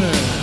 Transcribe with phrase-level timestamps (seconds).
[0.00, 0.39] corner.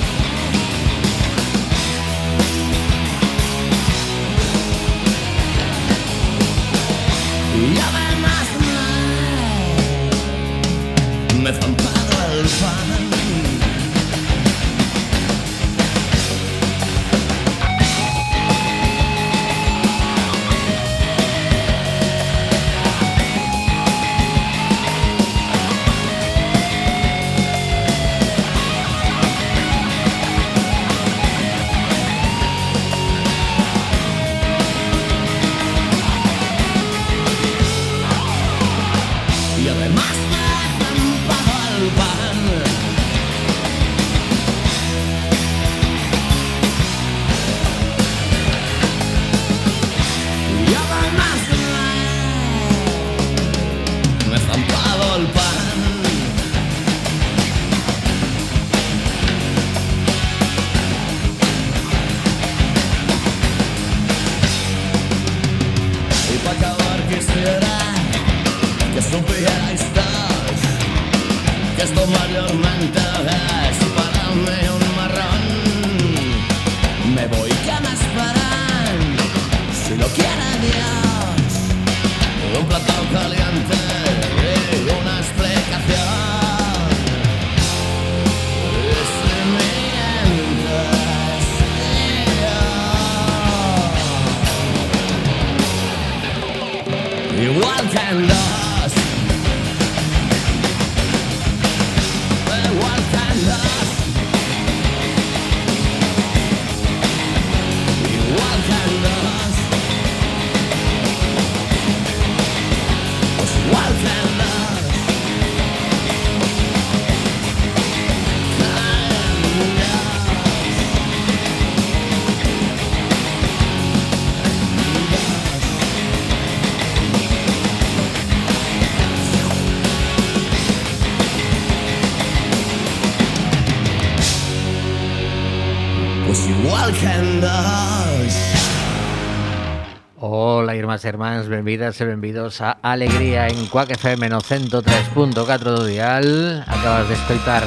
[141.08, 145.32] Irmáns, benvidas e benvidos a Alegría en Cuac FM no 103.4
[145.64, 146.28] do dial
[146.68, 147.64] Acabas de escoitar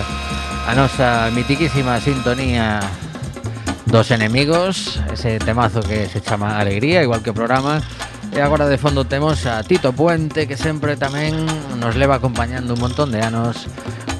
[0.69, 2.84] a nosa mitiquísima sintonía
[3.89, 7.81] dos enemigos Ese temazo que se chama Alegría, igual que programa.
[8.31, 11.33] E agora de fondo temos a Tito Puente Que sempre tamén
[11.81, 13.65] nos leva acompañando un montón de anos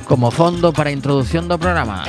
[0.09, 2.09] Como fondo para a introducción do programa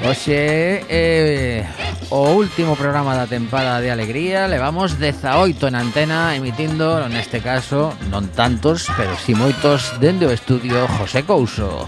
[0.00, 1.68] Oxe, eh,
[2.08, 4.48] o último programa da tempada de Alegría.
[4.48, 10.88] Levamos 18 en antena emitindo, neste caso, non tantos, pero si moitos Dende o estudio
[10.96, 11.84] José Couso.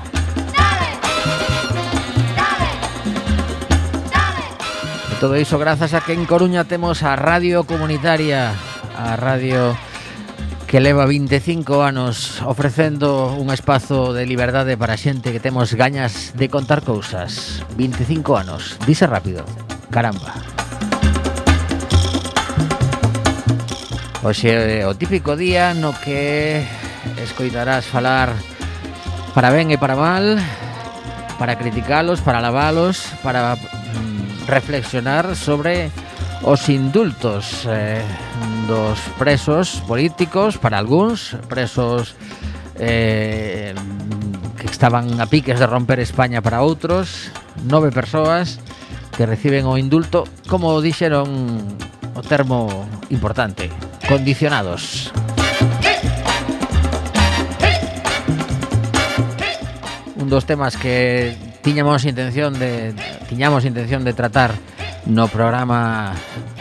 [5.09, 8.53] E todo iso grazas a que en Coruña temos a Radio Comunitaria
[8.93, 9.92] A Radio Comunitaria
[10.73, 16.49] que leva 25 anos ofrecendo un espazo de liberdade para xente que temos gañas de
[16.49, 17.61] contar cousas.
[17.77, 19.45] 25 anos, dise rápido,
[19.93, 20.33] caramba.
[24.25, 26.65] Oxe, o típico día no que
[27.21, 28.33] escoitarás falar
[29.37, 30.41] para ben e para mal,
[31.37, 35.93] para criticalos, para lavalos, para mm, reflexionar sobre
[36.43, 38.03] os indultos eh,
[38.67, 42.19] dos presos políticos, para algúns, presos
[42.83, 43.75] eh,
[44.59, 47.31] que estaban a piques de romper España para outros,
[47.63, 48.59] nove persoas
[49.15, 51.31] que reciben o indulto, como dixeron
[52.19, 52.67] o termo
[53.15, 53.71] importante,
[54.11, 55.15] condicionados.
[60.19, 62.91] Un dos temas que tiñamos intención de
[63.31, 64.51] tiñamos intención de tratar
[65.07, 66.13] no programa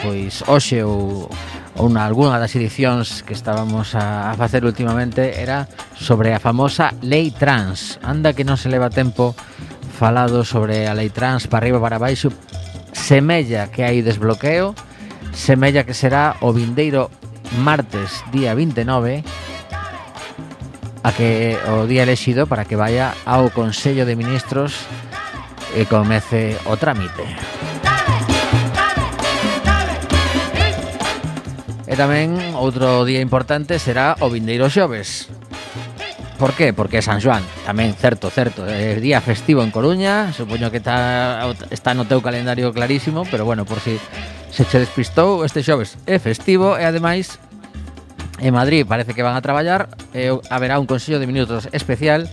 [0.01, 1.29] pois hoxe ou
[1.75, 6.91] ou na algunha das edicións que estábamos a, a facer últimamente era sobre a famosa
[7.01, 7.97] lei trans.
[8.03, 9.31] Anda que non se leva tempo
[9.95, 12.29] falado sobre a lei trans para arriba para baixo.
[12.91, 14.75] Semella que hai desbloqueo,
[15.31, 17.07] semella que será o vindeiro
[17.63, 19.23] martes día 29
[21.01, 24.85] a que o día elexido para que vaya ao Consello de Ministros
[25.73, 27.25] e comece o trámite.
[31.91, 35.27] E tamén outro día importante será o vindeiro xoves.
[36.39, 36.71] Por qué?
[36.71, 41.51] Porque é San Xoán, tamén, certo, certo, é día festivo en Coruña, supoño que está,
[41.67, 43.99] está no teu calendario clarísimo, pero bueno, por si
[44.55, 47.43] se che despistou, este xoves é festivo e ademais
[48.39, 52.31] en Madrid parece que van a traballar, e haberá un consello de minutos especial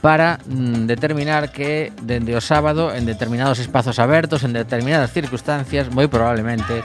[0.00, 6.06] para mm, determinar que dende o sábado en determinados espazos abertos, en determinadas circunstancias, moi
[6.06, 6.84] probablemente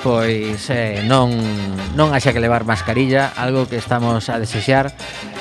[0.00, 1.34] pois eh, non
[1.98, 4.92] non haxa que levar mascarilla, algo que estamos a desexar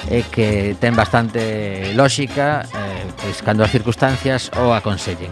[0.10, 5.31] e eh, que ten bastante lógica eh, pois cando as circunstancias o aconsellen.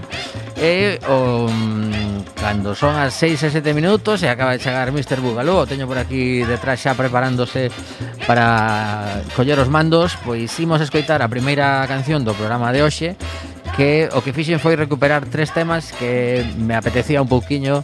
[0.61, 5.21] E o mm, cando son as 6 e 7 minutos e acaba de chegar Mr.
[5.21, 7.73] Bugalú, o teño por aquí detrás xa preparándose
[8.27, 13.17] Para coller os mandos, pois imos escoitar a primeira canción do programa de hoxe
[13.75, 17.81] que o que fixen foi recuperar tres temas que me apetecía un pouquiño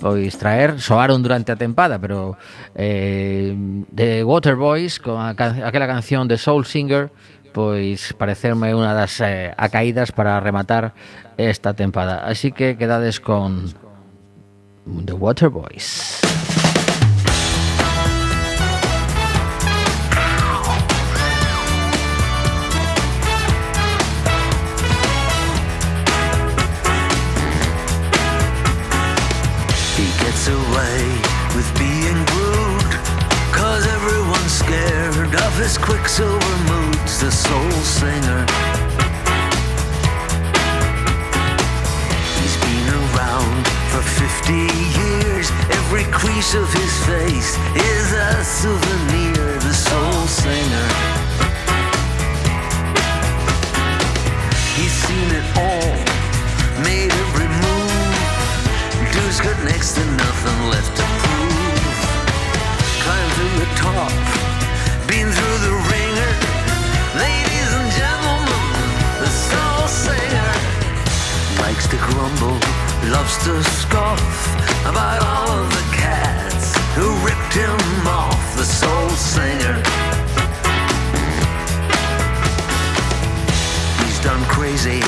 [0.00, 2.36] pois traer, soaron durante a tempada, pero
[2.74, 3.54] eh,
[3.94, 7.12] The Waterboys, con a, aquela canción de Soul Singer,
[7.52, 10.96] pois parecerme unha das eh, acaídas para rematar
[11.36, 12.24] esta tempada.
[12.24, 13.76] Así que quedades con
[14.88, 16.24] The Waterboys.
[16.24, 16.39] Boys.
[30.20, 31.02] Gets away
[31.54, 32.92] with being rude.
[33.52, 37.70] Cause everyone's scared of his quicksilver moods, the soul
[38.00, 38.42] singer.
[42.38, 43.62] He's been around
[43.92, 44.52] for 50
[45.00, 45.50] years.
[45.80, 50.88] Every crease of his face is a souvenir, the soul singer.
[54.76, 57.29] He's seen it all, made move.
[59.12, 61.98] Dude's got next to nothing left to prove.
[63.02, 64.12] Climbed through the top,
[65.08, 66.32] been through the ringer.
[67.18, 68.86] Ladies and gentlemen,
[69.18, 70.52] the soul singer
[71.58, 72.58] likes to grumble,
[73.10, 74.30] loves to scoff
[74.86, 78.56] about all of the cats who ripped him off.
[78.56, 79.76] The soul singer.
[84.04, 85.00] He's done crazy,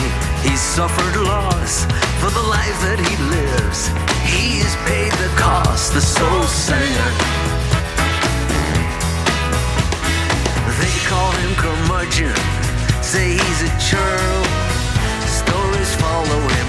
[0.43, 1.85] he's suffered loss
[2.21, 3.89] for the life that he lives.
[4.27, 7.11] He's paid the cost, the soul singer.
[10.81, 12.35] They call him curmudgeon,
[13.03, 14.43] say he's a churl.
[15.41, 16.62] Stories follow him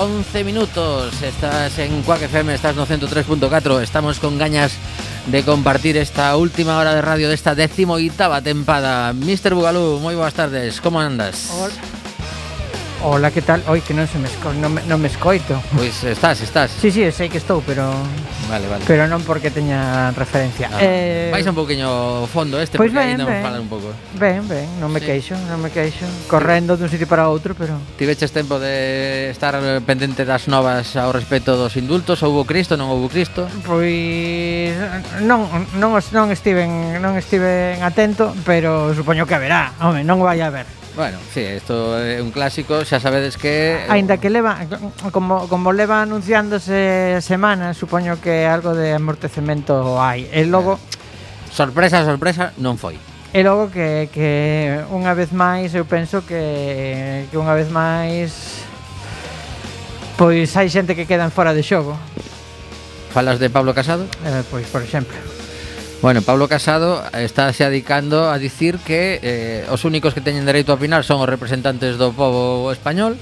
[0.00, 4.72] 11 minutos Estás en Quack FM, estás no 103.4 Estamos con gañas
[5.26, 9.52] de compartir esta última hora de radio desta décimo oitava tempada Mr.
[9.52, 11.52] Bugalú, moi boas tardes, como andas?
[11.52, 11.99] Hola.
[13.02, 13.62] Ola, que tal?
[13.66, 14.52] Oi, que non se me, esco...
[14.52, 15.56] non me, non me escoito.
[15.72, 16.68] Pois pues estás, estás.
[16.68, 17.88] Sí, sí, sei que estou, pero
[18.50, 18.84] Vale, vale.
[18.84, 20.66] Pero non porque teña referencia.
[20.74, 21.30] Ah, eh...
[21.30, 23.42] Vais un poquinho fondo este, pois pues porque ben, ben.
[23.46, 23.94] falar un pouco.
[24.18, 25.06] Ben, ben, non me sí.
[25.06, 26.02] queixo, non me queixo.
[26.26, 29.54] Correndo dun sitio para outro, pero Tiveches tempo de estar
[29.86, 33.46] pendente das novas ao respecto dos indultos, houbo Cristo, non houbo Cristo?
[33.62, 33.86] Pois
[34.74, 35.46] eh, non
[35.78, 39.78] non non estiven non estiven atento, pero supoño que haberá.
[39.78, 40.79] Home, non vai a haber.
[41.00, 44.68] Bueno, sí, isto é un clásico, xa sabedes que eh, Aínda que leva
[45.16, 50.28] como como leva anunciándose semanas, supoño que algo de amortecemento hai.
[50.28, 50.76] E logo
[51.48, 53.00] sorpresa, sorpresa, non foi.
[53.32, 58.60] E logo que, que unha vez máis eu penso que, que unha vez máis
[60.20, 61.96] pois hai xente que quedan fora de xogo.
[63.16, 64.04] Falas de Pablo Casado?
[64.20, 65.16] Eh, pois, por exemplo.
[66.02, 70.72] Bueno, Pablo Casado está se adicando a dicir que eh, os únicos que teñen dereito
[70.72, 73.20] a opinar son os representantes do povo español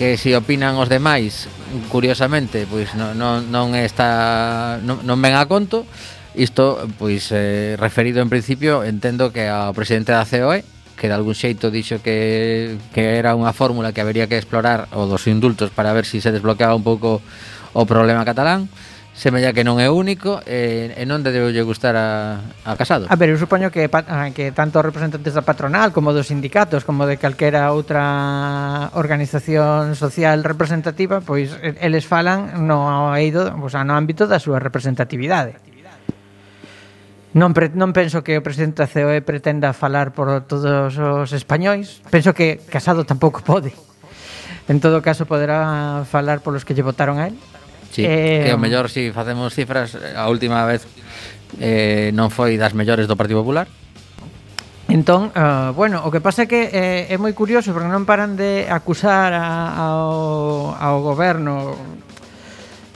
[0.00, 1.52] que se si opinan os demais,
[1.92, 5.84] curiosamente, pois non, non, non está non, non ven a conto.
[6.32, 10.64] Isto, pois, eh, referido en principio, entendo que ao presidente da COE,
[10.96, 15.04] que de algún xeito dixo que, que era unha fórmula que habería que explorar o
[15.04, 17.20] dos indultos para ver se si se desbloqueaba un pouco
[17.76, 18.70] o problema catalán
[19.18, 23.10] semella que non é único e, e non debeulle gustar a, a Casado.
[23.10, 27.02] A ver, eu supoño que ah, que tanto representantes da patronal como dos sindicatos, como
[27.02, 34.38] de calquera outra organización social representativa, pois eles falan no eido, pois, no ámbito da
[34.38, 35.58] súa representatividade.
[37.34, 42.00] Non, pre, non penso que o presidente da COE pretenda falar por todos os españois.
[42.06, 43.74] Penso que Casado tampouco pode.
[44.70, 47.36] En todo caso, poderá falar polos que lle votaron a él.
[47.90, 50.84] Sí, eh, que o mellor si facemos cifras a última vez
[51.60, 53.68] eh, non foi das mellores do Partido Popular
[54.88, 58.40] Entón, uh, bueno, o que pasa é que eh, é moi curioso porque non paran
[58.40, 61.76] de acusar a, ao, ao goberno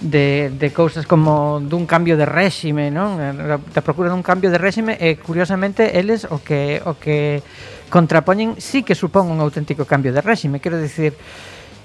[0.00, 3.20] de, de cousas como dun cambio de réxime, non?
[3.20, 7.44] Eh, da procura dun cambio de réxime e curiosamente eles o que o que
[7.92, 11.12] contrapoñen sí que supón un auténtico cambio de réxime, quero dicir,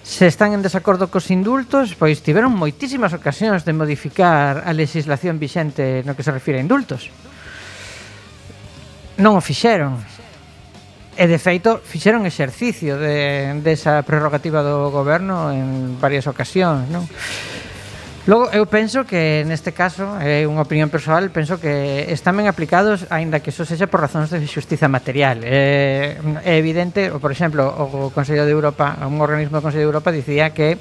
[0.08, 6.00] Se están en desacordo cos indultos, pois tiveron moitísimas ocasións de modificar a legislación vixente
[6.08, 7.12] no que se refire a indultos.
[9.20, 10.00] Non o fixeron.
[11.12, 17.04] E, de feito, fixeron exercicio de, desa prerrogativa do goberno en varias ocasións, non?
[18.28, 23.08] Logo, eu penso que neste caso, é unha opinión persoal, penso que están ben aplicados,
[23.08, 25.40] aínda que iso sexa por razóns de xustiza material.
[25.48, 30.12] É, é evidente, por exemplo, o Consello de Europa, un organismo do Consello de Europa
[30.12, 30.76] dicía que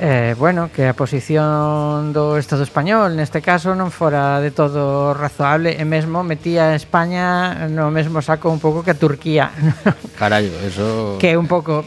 [0.00, 5.76] eh, bueno, que a posición do Estado español neste caso non fora de todo razoable
[5.76, 9.52] e mesmo metía a España no mesmo saco un pouco que a Turquía.
[10.20, 11.20] Carallo, eso...
[11.20, 11.84] Que un pouco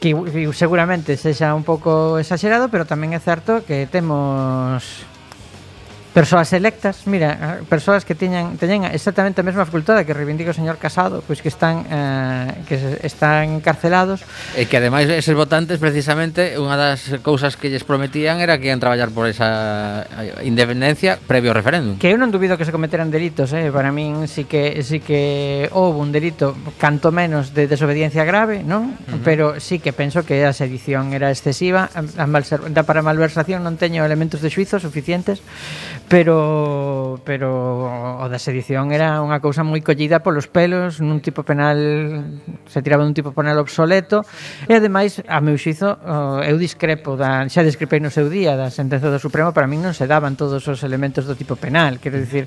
[0.00, 5.06] que, que seguramente sexa un pouco exagerado, pero tamén é certo que temos
[6.16, 10.80] persoas electas, mira, persoas que teñan teñen exactamente a mesma facultade que reivindica o señor
[10.80, 14.24] Casado, pois que están eh, que están encarcelados.
[14.56, 18.80] E que ademais eses votantes precisamente unha das cousas que lles prometían era que ian
[18.80, 22.00] traballar por esa eh, independencia previo ao referéndum.
[22.00, 25.68] Que eu non dubido que se cometeran delitos, eh, para min si que si que
[25.76, 28.96] houve un delito canto menos de desobediencia grave, non?
[29.04, 29.20] Uh -huh.
[29.20, 33.60] Pero sí que penso que a sedición era excesiva, a, a malser, da para malversación
[33.60, 35.44] non teño elementos de xuizo suficientes,
[36.08, 41.78] pero pero o da sedición era unha cousa moi collida polos pelos, nun tipo penal
[42.70, 44.22] se tiraba dun tipo penal obsoleto.
[44.70, 45.98] E ademais, a meu xizo
[46.46, 49.94] eu discrepo, da, xa discrepei no seu día da sentenza do Supremo, para min non
[49.98, 51.98] se daban todos os elementos do tipo penal.
[51.98, 52.46] Quero dicir,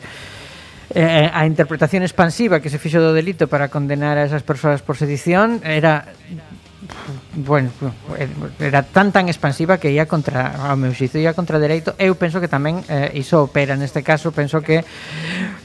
[0.95, 4.95] eh, a interpretación expansiva que se fixo do delito para condenar a esas persoas por
[4.95, 6.07] sedición era
[7.35, 7.71] bueno,
[8.17, 8.29] eh,
[8.59, 11.93] era tan tan expansiva que ia contra ao meu xito ia contra dereito.
[11.97, 14.83] Eu penso que tamén eh, iso opera neste caso, penso que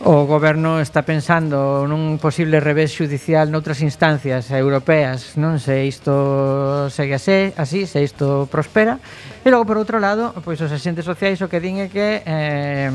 [0.04, 7.16] o goberno está pensando nun posible revés judicial noutras instancias europeas, non se isto segue
[7.16, 9.00] así, así se isto prospera.
[9.44, 12.90] E logo por outro lado, pois os asentes sociais o que din é que eh,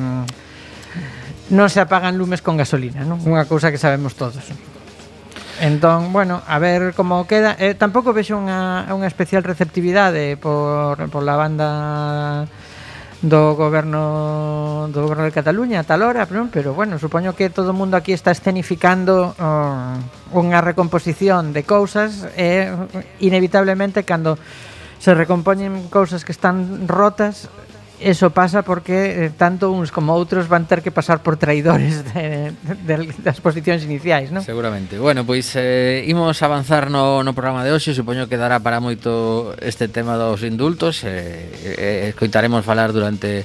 [1.50, 3.18] non se apagan lumes con gasolina, non?
[3.26, 4.46] Unha cousa que sabemos todos.
[5.60, 7.56] Entón, bueno, a ver como queda.
[7.60, 12.48] Eh, tampouco vexo unha, unha especial receptividade por, por la banda
[13.20, 17.76] do goberno do goberno de Cataluña a tal hora, pero, pero bueno, supoño que todo
[17.76, 20.00] o mundo aquí está escenificando uh,
[20.32, 24.40] unha recomposición de cousas e eh, inevitablemente cando
[25.04, 27.52] se recompoñen cousas que están rotas
[28.00, 32.56] Eso pasa porque eh, tanto uns como outros van ter que pasar por traidores de,
[32.64, 34.40] de, de, das posicións iniciais, non?
[34.40, 34.96] Seguramente.
[34.96, 39.52] Bueno, pois eh, imos avanzar no, no programa de hoxe, supoño que dará para moito
[39.60, 43.44] este tema dos indultos, eh, eh, eh escoitaremos falar durante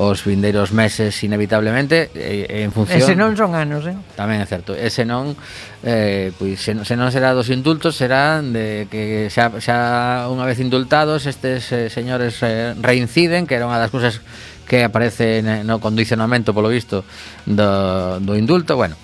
[0.00, 3.04] os vindeiros meses inevitablemente, eh, en función...
[3.04, 3.96] Ese non son anos, eh?
[4.16, 5.36] Tamén é certo, ese non
[5.82, 10.60] eh, pois se, se non será dos indultos serán de que xa, xa unha vez
[10.60, 14.20] indultados estes eh, señores eh, reinciden que era unha das cousas
[14.68, 17.08] que aparece eh, no condicionamento polo visto
[17.48, 18.94] do, do indulto bueno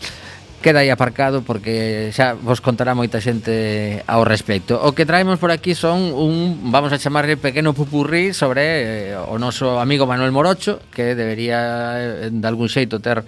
[0.66, 4.74] queda aí aparcado porque xa vos contará moita xente ao respecto.
[4.82, 9.38] O que traemos por aquí son un, vamos a chamarle pequeno pupurrí sobre eh, o
[9.38, 13.22] noso amigo Manuel Morocho, que debería eh, de algún xeito ter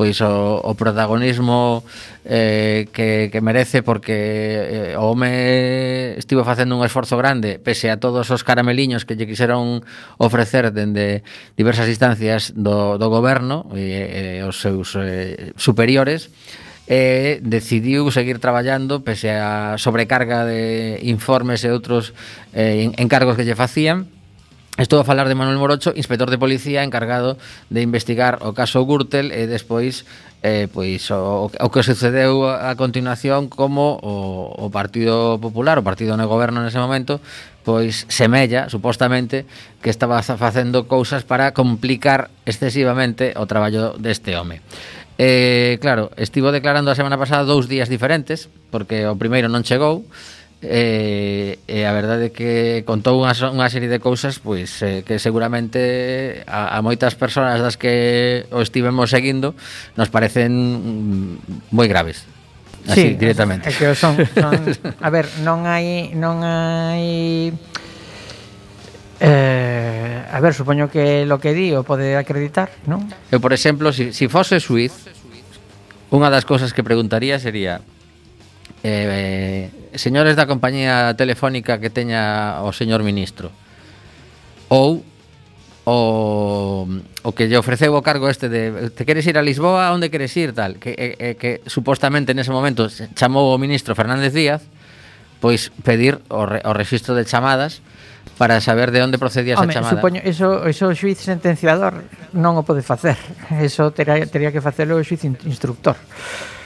[0.00, 1.84] pois o, o protagonismo
[2.24, 8.00] eh, que, que merece porque eh, o home estivo facendo un esforzo grande pese a
[8.00, 9.84] todos os carameliños que lle quixeron
[10.16, 11.20] ofrecer dende
[11.52, 16.32] diversas instancias do, do goberno e, eh, os seus eh, superiores
[16.88, 22.16] e decidiu seguir traballando pese a sobrecarga de informes e outros
[22.56, 24.08] eh, encargos que lle facían.
[24.80, 27.36] Estou a falar de Manuel Morocho, inspector de policía encargado
[27.68, 30.08] de investigar o caso Gürtel e despois
[30.40, 36.16] eh, pois o, o que sucedeu a continuación como o, o Partido Popular, o partido
[36.16, 37.20] no goberno nese momento,
[37.60, 39.44] pois semella, supostamente,
[39.84, 44.64] que estaba facendo cousas para complicar excesivamente o traballo deste home.
[45.20, 50.08] Eh, claro, estivo declarando a semana pasada dous días diferentes, porque o primeiro non chegou,
[50.60, 55.16] E, e a verdade é que contou unha, unha serie de cousas pois eh, que
[55.16, 59.56] seguramente a, a moitas persoas das que o estivemos seguindo
[59.96, 62.28] nos parecen mm, moi graves.
[62.84, 63.68] Así sí, directamente.
[63.68, 64.52] É que son, son
[65.06, 67.56] a ver, non hai non hai
[69.20, 73.04] Eh, a ver, supoño que lo que di o pode acreditar, non?
[73.28, 74.96] Eu, por exemplo, se si, si fose suiz,
[76.08, 77.84] unha das cousas que preguntaría sería
[78.82, 83.52] Eh, eh, señores da compañía telefónica que teña o señor ministro
[84.72, 85.04] ou
[85.84, 86.88] o,
[87.20, 90.32] o que lle ofreceu o cargo este de te queres ir a Lisboa, onde queres
[90.36, 94.64] ir tal, que, eh, eh que supostamente nese momento chamou o ministro Fernández Díaz
[95.40, 97.80] pois pedir o, re, o registro de chamadas
[98.36, 99.96] para saber de onde procedía esa Home, chamada.
[99.96, 102.04] Supoño, eso, eso o xuiz sentenciador
[102.36, 103.16] non o pode facer.
[103.60, 105.96] Eso tería, teria que facelo o xuiz instructor.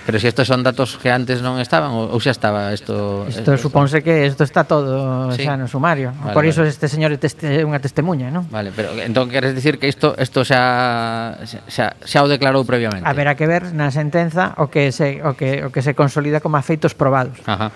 [0.07, 3.57] Pero se si estos son datos que antes non estaban ou xa estaba isto Isto
[3.57, 5.49] supónse que isto está todo sí.
[5.49, 6.13] xa no sumario.
[6.21, 6.77] Vale, Por iso vale.
[6.77, 8.45] este señor é teste, unha testemunha, non?
[8.53, 13.09] Vale, pero entón queres dicir que isto isto xa, xa xa o declarou previamente.
[13.09, 16.61] Haberá que ver na sentenza o que se o que o que se consolida como
[16.61, 17.41] afeitos probados.
[17.49, 17.73] Ajá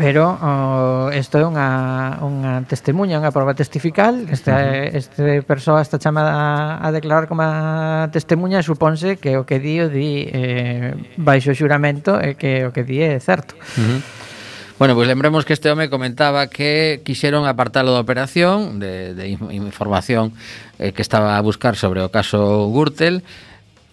[0.00, 4.24] pero oh, isto é unha, unha testemunha, unha prova testifical.
[4.32, 9.44] Esta, este persoa está chamada a, a declarar como a testemunha e suponse que o
[9.44, 13.52] que di o di eh, baixo xuramento e que o que di é certo.
[13.76, 14.00] Uh -huh.
[14.80, 20.32] Bueno, pues lembremos que este home comentaba que quixeron apartalo da operación de, de información
[20.80, 23.20] eh, que estaba a buscar sobre o caso Gürtel.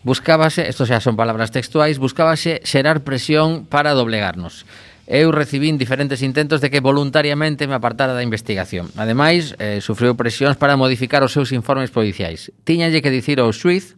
[0.07, 4.63] Buscábase, isto xa son palabras textuais, buscábase xerar presión para doblegarnos
[5.07, 8.91] eu recibín diferentes intentos de que voluntariamente me apartara da investigación.
[8.99, 12.51] Ademais, eh, sufriu presións para modificar os seus informes policiais.
[12.67, 13.95] Tiñalle que dicir ao suiz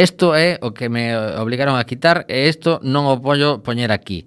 [0.00, 4.24] Isto é o que me obligaron a quitar e isto non o pollo poñer aquí.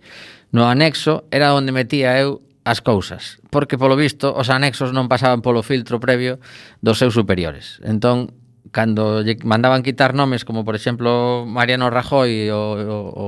[0.54, 5.42] No anexo era onde metía eu as cousas, porque polo visto os anexos non pasaban
[5.42, 6.38] polo filtro previo
[6.86, 7.82] dos seus superiores.
[7.82, 8.38] Entón,
[8.70, 13.28] cando lle mandaban quitar nomes como por exemplo Mariano Rajoy o, o, o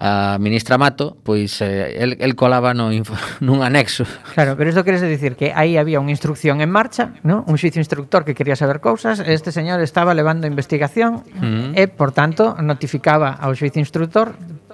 [0.00, 2.88] a ministra Mato, pois eh, el, el colaba no
[3.44, 4.08] nun anexo.
[4.32, 7.44] Claro, pero isto queres dicir que aí había unha instrucción en marcha, ¿no?
[7.44, 11.76] un xuicio instructor que quería saber cousas, este señor estaba levando investigación mm.
[11.76, 14.32] e, por tanto, notificaba ao xuicio instructor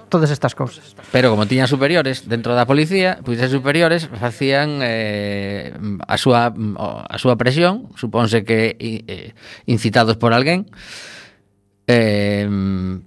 [0.08, 0.94] todas estas cousas.
[1.10, 5.74] Pero como tiña superiores dentro da policía, pois pues, superiores facían eh,
[6.06, 9.34] a súa a súa presión, supónse que eh,
[9.66, 10.70] incitados por alguén,
[11.86, 12.48] eh,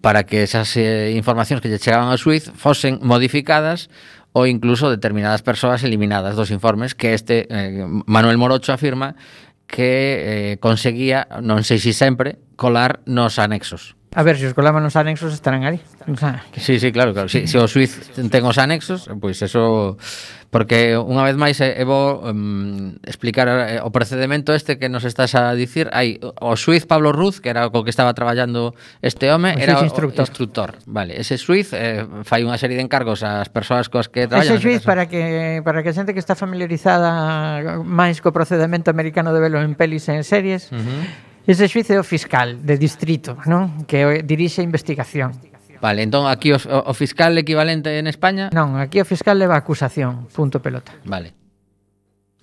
[0.01, 3.91] para que esas eh, informacións que lle chegaban ao Suiz fosen modificadas
[4.31, 9.19] ou incluso determinadas persoas eliminadas dos informes que este eh, Manuel Morocho afirma
[9.67, 13.98] que eh, conseguía, non sei se sempre, colar nos anexos.
[14.15, 15.77] A ver, se os colaban os anexos estarán ali.
[16.09, 16.59] O sea, que...
[16.59, 17.29] Sí, sí, claro, claro.
[17.29, 20.01] Si, sí, se o Suiz ten os anexos, pois pues eso
[20.49, 25.05] porque unha vez máis é, é bo um, explicar eh, o procedimento este que nos
[25.05, 25.93] estás a dicir.
[25.93, 28.73] Hai o Suiz Pablo Ruz, que era co que estaba traballando
[29.05, 30.25] este home, o era o instructor.
[30.25, 30.69] instructor.
[30.89, 34.57] Vale, ese Suiz eh, fai unha serie de encargos ás persoas coas que traballan.
[34.57, 39.29] Ese Suiz para que para que a xente que está familiarizada máis co procedimento americano
[39.37, 43.33] de velo en pelis e en series, uh -huh Ese xuice o fiscal de distrito,
[43.49, 43.89] non?
[43.89, 45.33] Que eh, dirixe a investigación.
[45.81, 48.53] Vale, entón aquí o, o fiscal equivalente en España?
[48.53, 50.93] Non, aquí o fiscal leva a acusación, punto pelota.
[51.09, 51.33] Vale.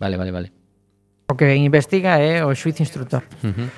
[0.02, 0.48] Vale, vale, vale.
[1.30, 3.22] O que investiga é o xuiz instructor.
[3.46, 3.68] Uh -huh.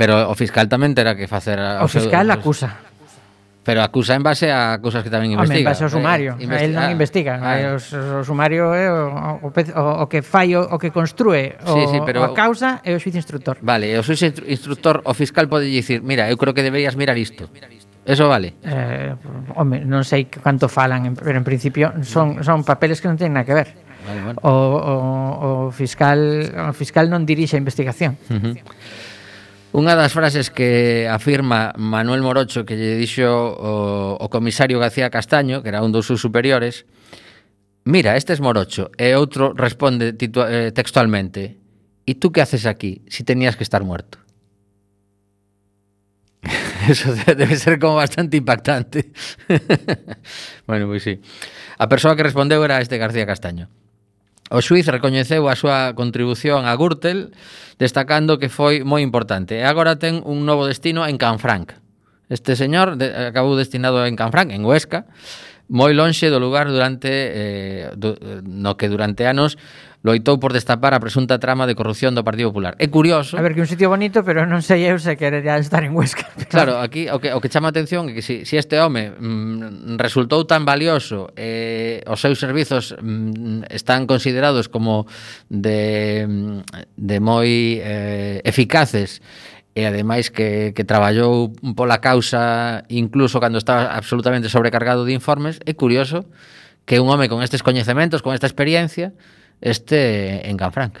[0.00, 1.60] Pero o fiscal tamén terá que facer...
[1.60, 2.87] O, o fiscal seu, acusa.
[3.68, 5.60] Pero acusa en base a cousas que tamén investiga.
[5.60, 6.40] Home, en base ao sumario.
[6.40, 7.36] Eh, a él non investiga.
[7.36, 7.60] Ah, ah.
[7.60, 11.52] Eh, os, o sumario é o, o, o, o que fai, o, o que construe
[11.60, 13.60] o, sí, sí, pero, a causa é o xuiz instructor.
[13.60, 17.44] Vale, o xuiz instructor, o fiscal pode dicir, mira, eu creo que deberías mirar isto.
[18.08, 18.56] Eso vale.
[18.64, 19.12] Eh,
[19.52, 23.44] home, non sei canto falan, pero en principio son, son papeles que non teñen nada
[23.44, 23.68] que ver.
[24.08, 24.40] Vale, bueno.
[24.48, 26.16] o, o, o fiscal
[26.56, 28.16] o fiscal non dirixe a investigación.
[28.32, 28.54] Uh -huh.
[29.68, 35.60] Unha das frases que afirma Manuel Morocho que lle dixo o, o comisario García Castaño,
[35.60, 36.88] que era un dos seus superiores,
[37.84, 41.60] mira, este es Morocho, e outro responde eh, textualmente,
[42.08, 44.16] e tú que haces aquí si tenías que estar muerto?
[46.88, 49.12] Eso debe ser como bastante impactante.
[50.66, 51.14] bueno, pois pues sí.
[51.76, 53.68] A persoa que respondeu era este García Castaño.
[54.48, 57.36] O xuiz recoñeceu a súa contribución a Gürtel,
[57.76, 59.60] destacando que foi moi importante.
[59.60, 61.76] E agora ten un novo destino en Canfranc.
[62.28, 65.08] Este señor acabou destinado en Canfranc, en Huesca,
[65.68, 69.60] moi lonxe do lugar durante eh, do, no que durante anos
[70.02, 72.78] loitou por destapar a presunta trama de corrupción do Partido Popular.
[72.78, 73.34] É curioso...
[73.34, 76.30] A ver, que un sitio bonito, pero non sei eu se querería estar en Huesca.
[76.38, 76.50] Pero...
[76.50, 79.98] Claro, aquí o que, o que chama atención é que si, si este home mm,
[79.98, 85.10] resultou tan valioso eh, os seus servizos mm, están considerados como
[85.50, 86.58] de, mm,
[86.94, 89.18] de moi eh, eficaces
[89.74, 95.74] e ademais que, que traballou pola causa incluso cando estaba absolutamente sobrecargado de informes, é
[95.74, 96.26] curioso
[96.86, 99.12] que un home con estes coñecementos, con esta experiencia,
[99.60, 100.98] este en Canfranc.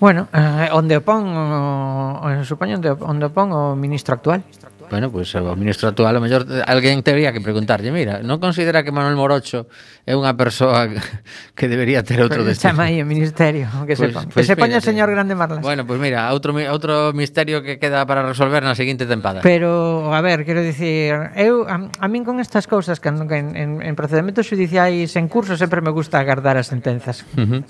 [0.00, 4.44] Bueno, eh, onde o pon, o, supoño onde, onde o pon o ministro actual.
[4.90, 8.84] Bueno, pois pues, o ministro actual, o mellor alguén tería que preguntarlle, mira, non considera
[8.84, 9.64] que Manuel Morocho
[10.04, 10.92] é unha persoa
[11.56, 12.76] que debería ter outro destino?
[12.76, 14.24] Chama aí o ministerio, que pues, se pon.
[14.28, 15.64] Pues, que se poña o señor Grande Marlas.
[15.64, 19.40] Bueno, pois pues mira, outro outro misterio que queda para resolver na seguinte tempada.
[19.40, 23.80] Pero, a ver, quero dicir, eu a, a min con estas cousas que en, en,
[23.80, 27.24] en procedimentos judiciais en curso sempre me gusta agardar as sentenzas.
[27.40, 27.60] Uh -huh.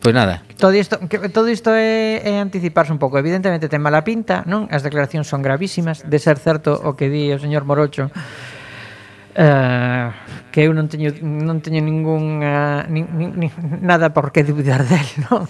[0.00, 0.42] Pois nada.
[0.56, 3.20] Todo isto, que, todo isto é, é anticiparse un pouco.
[3.20, 4.64] Evidentemente ten mala pinta, non?
[4.72, 8.08] As declaracións son gravísimas, de ser certo o que di o señor Morocho.
[9.30, 10.10] Uh,
[10.50, 15.06] que eu non teño non teño ningún uh, nin, nin, nada por que dubidar del,
[15.30, 15.46] non?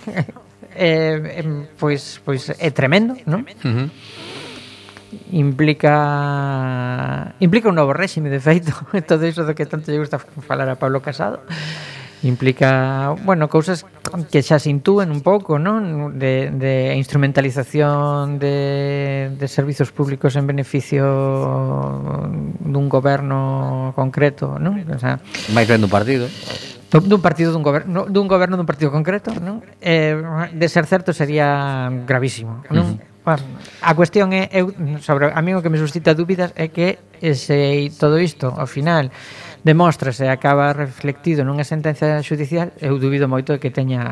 [0.77, 3.47] eh, eh, pois pois é tremendo, non?
[3.65, 3.89] Uh -huh.
[5.33, 5.95] Implica
[7.41, 8.75] implica un novo réxime de feito,
[9.11, 11.41] todo iso do que tanto lle gusta falar a Pablo Casado.
[12.23, 13.87] Implica, bueno, cousas
[14.29, 16.21] que xa se intúen un pouco, non?
[16.21, 21.09] De, de instrumentalización de, de servizos públicos en beneficio
[22.61, 24.85] dun goberno concreto, non?
[24.85, 25.17] O sea,
[25.57, 26.29] máis ben dun partido.
[26.93, 29.65] Dun partido dun goberno, dun goberno dun partido concreto, non?
[29.81, 30.13] Eh,
[30.53, 32.85] de ser certo sería gravísimo, non?
[32.85, 33.11] Uh -huh.
[33.81, 34.73] A cuestión é, eu,
[35.05, 39.13] sobre a mí o que me suscita dúbidas é que ese todo isto, ao final,
[39.65, 44.03] demóstrase e acaba reflectido nunha sentencia judicial, eu dubido moito de que teña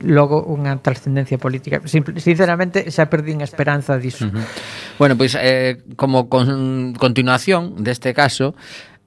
[0.00, 1.84] logo unha trascendencia política.
[1.86, 4.26] Sinceramente, xa perdín a esperanza diso.
[4.26, 4.46] Uh -huh.
[4.96, 8.56] Bueno, pois pues, eh, como con, continuación deste caso,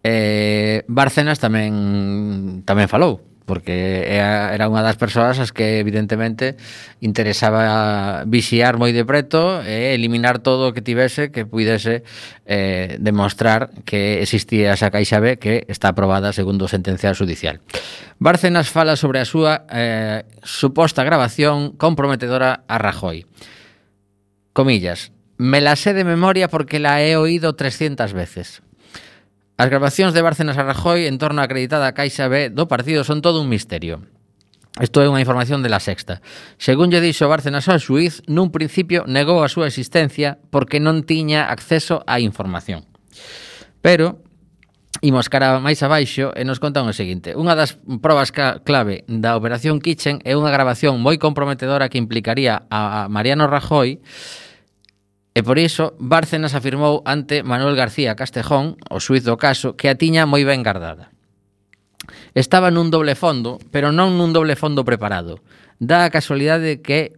[0.06, 6.56] eh, Bárcenas tamén tamén falou porque era unha das persoas as que evidentemente
[7.04, 12.08] interesaba vixiar moi de preto e eliminar todo o que tivese que pudese
[12.48, 17.60] eh, demostrar que existía esa caixa B que está aprobada segundo sentencia judicial.
[18.20, 23.28] Bárcenas fala sobre a súa eh, suposta grabación comprometedora a Rajoy.
[24.54, 28.62] Comillas, me la sé de memoria porque la he oído 300 veces.
[29.56, 33.22] As grabacións de Bárcenas a Rajoy en torno á acreditada Caixa B do partido son
[33.22, 34.02] todo un misterio.
[34.82, 36.26] Isto é unha información de la sexta.
[36.58, 41.54] Según lle dixo Bárcenas ao xuiz, nun principio negou a súa existencia porque non tiña
[41.54, 42.90] acceso á información.
[43.86, 44.26] Pero,
[45.06, 47.38] imos cara máis abaixo e nos contan o seguinte.
[47.38, 53.06] Unha das probas clave da Operación Kitchen é unha grabación moi comprometedora que implicaría a
[53.06, 54.02] Mariano Rajoy
[55.34, 59.98] E por iso, Bárcenas afirmou ante Manuel García Castejón, o suiz do caso, que a
[59.98, 61.10] tiña moi ben guardada.
[62.38, 65.42] Estaba nun doble fondo, pero non nun doble fondo preparado.
[65.82, 67.18] Dá a casualidade que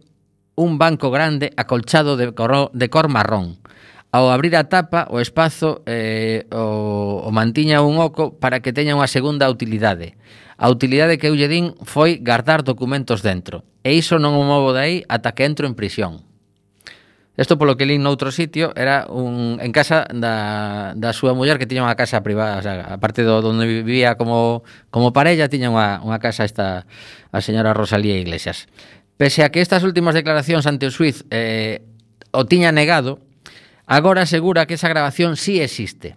[0.56, 3.60] un banco grande acolchado de, cor, de cor marrón.
[4.16, 8.96] Ao abrir a tapa, o espazo eh, o, o mantiña un oco para que teña
[8.96, 10.16] unha segunda utilidade.
[10.56, 13.60] A utilidade que eu lle din foi guardar documentos dentro.
[13.84, 16.24] E iso non o movo dai ata que entro en prisión.
[17.36, 21.68] Isto polo que lín noutro sitio era un en casa da, da súa muller que
[21.68, 26.00] tiña unha casa privada, o sea, aparte do onde vivía como como parella tiña unha,
[26.00, 26.88] unha casa esta
[27.28, 28.72] a señora Rosalía Iglesias.
[29.20, 31.84] Pese a que estas últimas declaracións ante o Suiz eh,
[32.32, 33.20] o tiña negado,
[33.84, 36.16] agora asegura que esa grabación sí existe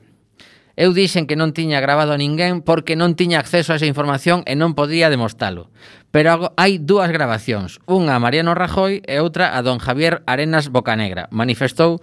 [0.80, 4.48] Eu dixen que non tiña grabado a ninguén porque non tiña acceso a esa información
[4.48, 5.68] e non podía demostalo.
[6.15, 11.28] Pero hai dúas grabacións, unha a Mariano Rajoy e outra a don Javier Arenas Bocanegra.
[11.36, 12.00] Manifestou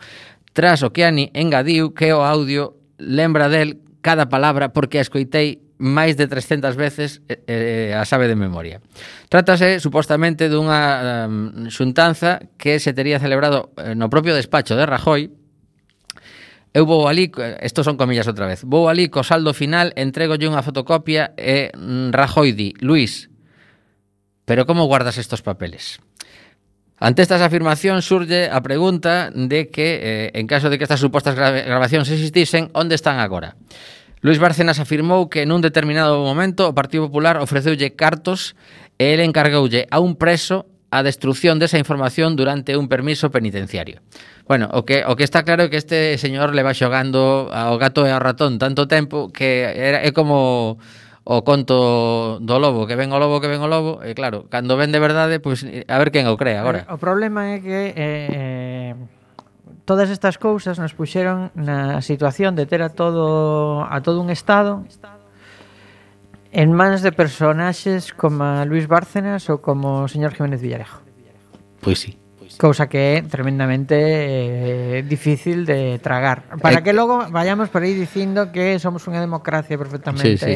[0.52, 5.64] tras o que Ani engadiu que o audio lembra del cada palabra porque a escoitei
[5.76, 8.80] máis de 300 veces eh, a sabe de memoria.
[9.28, 15.35] Trátase supostamente dunha um, xuntanza que se tería celebrado eh, no propio despacho de Rajoy
[16.76, 17.32] Eu vou ali,
[17.64, 22.12] estos son comillas outra vez, vou ali co saldo final, entregolle unha fotocopia e mm,
[22.12, 23.32] Rajoy di, Luis,
[24.44, 26.04] pero como guardas estos papeles?
[27.00, 31.32] Ante estas afirmacións surge a pregunta de que, eh, en caso de que estas supostas
[31.32, 33.56] grabacións existisen, onde están agora?
[34.20, 38.52] Luis Bárcenas afirmou que nun determinado momento o Partido Popular ofreceulle cartos
[39.00, 44.00] e ele encargoulle a un preso a destrucción desa información durante un permiso penitenciario.
[44.48, 47.76] Bueno, o que, o que está claro é que este señor le va xogando ao
[47.76, 50.80] gato e ao ratón tanto tempo que era, é como
[51.26, 54.78] o conto do lobo, que ven o lobo, que ven o lobo, e claro, cando
[54.78, 56.86] ven de verdade, pois pues, a ver quen o cree agora.
[56.86, 58.94] Eh, o problema é que eh,
[59.84, 64.86] todas estas cousas nos puxeron na situación de ter a todo a todo un estado
[66.56, 71.04] en mans de personaxes como Luis Bárcenas ou como o señor Jiménez Villarejo.
[71.84, 72.16] Pois sí.
[72.56, 76.48] Cousa que é tremendamente eh, difícil de tragar.
[76.62, 80.40] Para eh, que logo vayamos por aí dicindo que somos unha democracia perfectamente...
[80.40, 80.54] Sí, sí.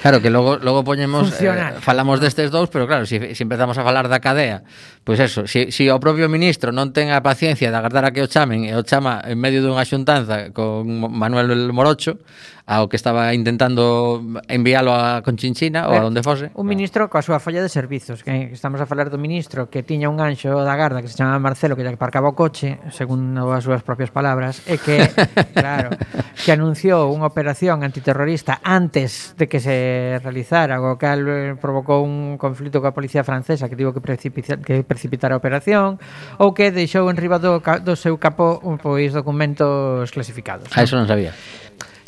[0.00, 1.28] Claro, que logo, logo poñemos...
[1.28, 1.76] Funcional.
[1.76, 4.64] Eh, falamos destes dous, pero claro, se si, si empezamos a falar da cadea
[5.08, 8.20] Pois eso, se, se o propio ministro non ten a paciencia de agardar a que
[8.20, 12.20] o chamen e o chama en medio dunha xuntanza con Manuel Morocho,
[12.68, 16.52] ao que estaba intentando enviálo a Conchinchina ou a eh, onde fose.
[16.52, 20.12] Un ministro coa súa folla de servizos, que estamos a falar do ministro que tiña
[20.12, 23.64] un anxo da garda que se chamaba Marcelo que lle aparcaba o coche, segundo as
[23.64, 25.00] súas propias palabras, e que,
[25.56, 25.96] claro,
[26.36, 32.36] que anunciou unha operación antiterrorista antes de que se realizara, o cal eh, provocou un
[32.36, 36.02] conflito coa policía francesa que tivo que precipitar que precipitar a operación
[36.42, 40.66] ou que deixou en riba do, do seu capo pois documentos clasificados.
[40.74, 41.30] Ah, a eso non sabía.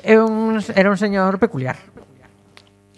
[0.02, 1.78] É un, era un señor peculiar.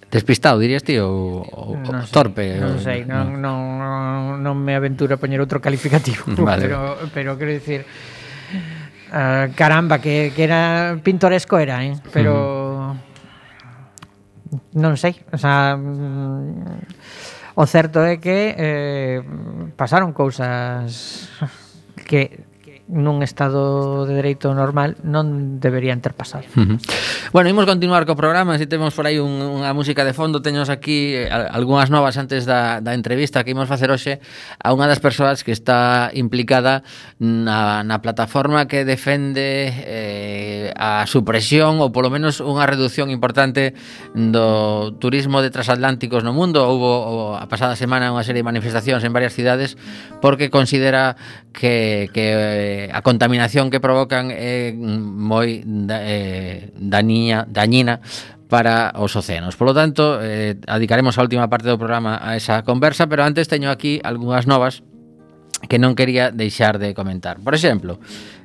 [0.09, 2.45] Despistado, dirías ti, ou, ou non sei, torpe?
[2.57, 6.65] Non sei, non, non, non, non me aventuro a poñer outro calificativo, vale.
[6.65, 7.85] pero, pero quero dicir,
[9.13, 12.01] uh, caramba, que, que era pintoresco era, eh?
[12.09, 12.33] pero...
[12.33, 13.11] Uh -huh.
[14.77, 15.81] Non sei, o sea...
[15.81, 19.21] Mm, O certo é que eh,
[19.77, 21.29] pasaron cousas
[22.09, 22.52] que
[22.91, 26.45] nun estado de dereito normal non deberían ter pasado.
[26.59, 26.79] Uh -huh.
[27.31, 30.67] Bueno, imos continuar co programa, si temos por aí un, unha música de fondo, teños
[30.67, 34.19] aquí eh, algunhas novas antes da, da entrevista que imos facer hoxe
[34.59, 36.83] a unha das persoas que está implicada
[37.23, 43.79] na, na plataforma que defende eh, a supresión ou polo menos unha reducción importante
[44.13, 46.67] do turismo de transatlánticos no mundo.
[46.67, 49.79] Houbo a pasada semana unha serie de manifestacións en varias cidades
[50.19, 51.15] porque considera
[51.53, 58.01] que, que eh, eh, a contaminación que provocan é eh, moi da, eh, dañina, dañina
[58.53, 59.57] para os océanos.
[59.57, 63.49] Por lo tanto, eh, adicaremos a última parte do programa a esa conversa, pero antes
[63.49, 64.85] teño aquí algunhas novas
[65.69, 67.41] que non quería deixar de comentar.
[67.41, 67.97] Por exemplo,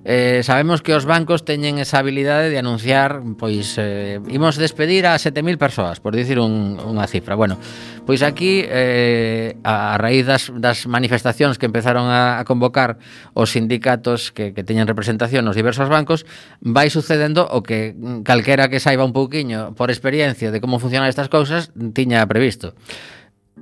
[0.06, 5.18] Eh, sabemos que os bancos teñen esa habilidade de anunciar pois eh, imos despedir a
[5.18, 7.36] 7000 persoas, por dicir un, unha cifra.
[7.36, 7.60] Bueno,
[8.08, 13.02] pois aquí eh, a, a raíz das, das manifestacións que empezaron a, a convocar
[13.36, 16.24] os sindicatos que, que teñen representación nos diversos bancos,
[16.64, 21.28] vai sucedendo o que calquera que saiba un pouquiño por experiencia de como funcionan estas
[21.28, 22.78] cousas tiña previsto.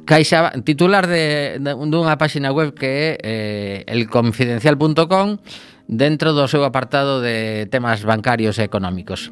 [0.04, 5.40] Caixa, titular de, de, dunha páxina web que é eh, elconfidencial.com
[5.88, 9.30] dentro do seu apartado de temas bancarios e económicos.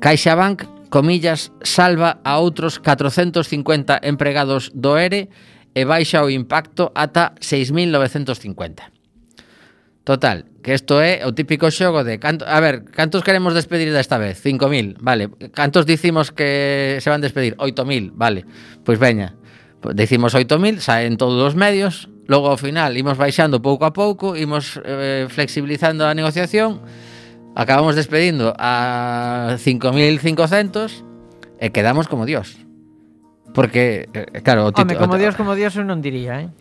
[0.00, 5.30] CaixaBank, comillas, salva a outros 450 empregados do ERE
[5.74, 8.94] e baixa o impacto ata 6.950.
[10.08, 14.16] Total, que isto é o típico xogo de canto, a ver, cantos queremos despedir desta
[14.16, 14.40] vez?
[14.40, 15.28] 5.000, vale.
[15.52, 17.52] Cantos dicimos que se van despedir?
[17.60, 18.48] 8.000, vale.
[18.88, 19.36] Pois veña,
[19.92, 24.76] dicimos 8.000, saen todos os medios, Logo ao final imos baixando pouco a pouco, imos
[24.84, 26.84] eh, flexibilizando a negociación,
[27.56, 31.08] acabamos despedindo a 5500
[31.56, 32.60] e quedamos como dios.
[33.56, 36.52] Porque eh, claro, o tito, Home, como o, dios, como dios eu non diría, eh.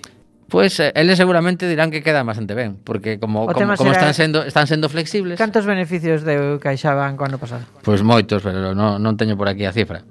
[0.47, 3.91] Pois pues, eh, eles seguramente dirán que queda bastante ben, porque como o como, como
[3.91, 5.35] están sendo están sendo flexibles.
[5.35, 7.67] Cantos beneficios deu CaixaBank o ano pasado?
[7.83, 10.07] Pois pues moitos, pero non non teño por aquí a cifra.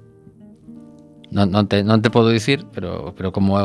[1.27, 3.59] Non, non, te, non te podo dicir, pero, pero como,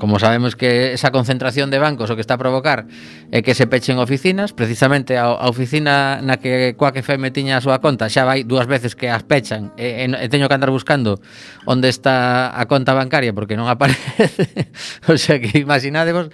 [0.00, 2.88] como sabemos que esa concentración de bancos o que está a provocar
[3.28, 7.60] é que se pechen oficinas, precisamente a, a oficina na que coa que FM tiña
[7.60, 10.56] a súa conta, xa vai dúas veces que as pechan e, e, e teño que
[10.56, 11.20] andar buscando
[11.68, 14.72] onde está a conta bancaria porque non aparece.
[15.12, 16.32] o sea que imaginadevos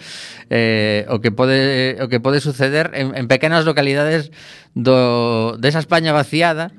[0.55, 4.31] eh, o que pode o que pode suceder en, en pequenas localidades
[4.79, 6.71] do desa España vaciada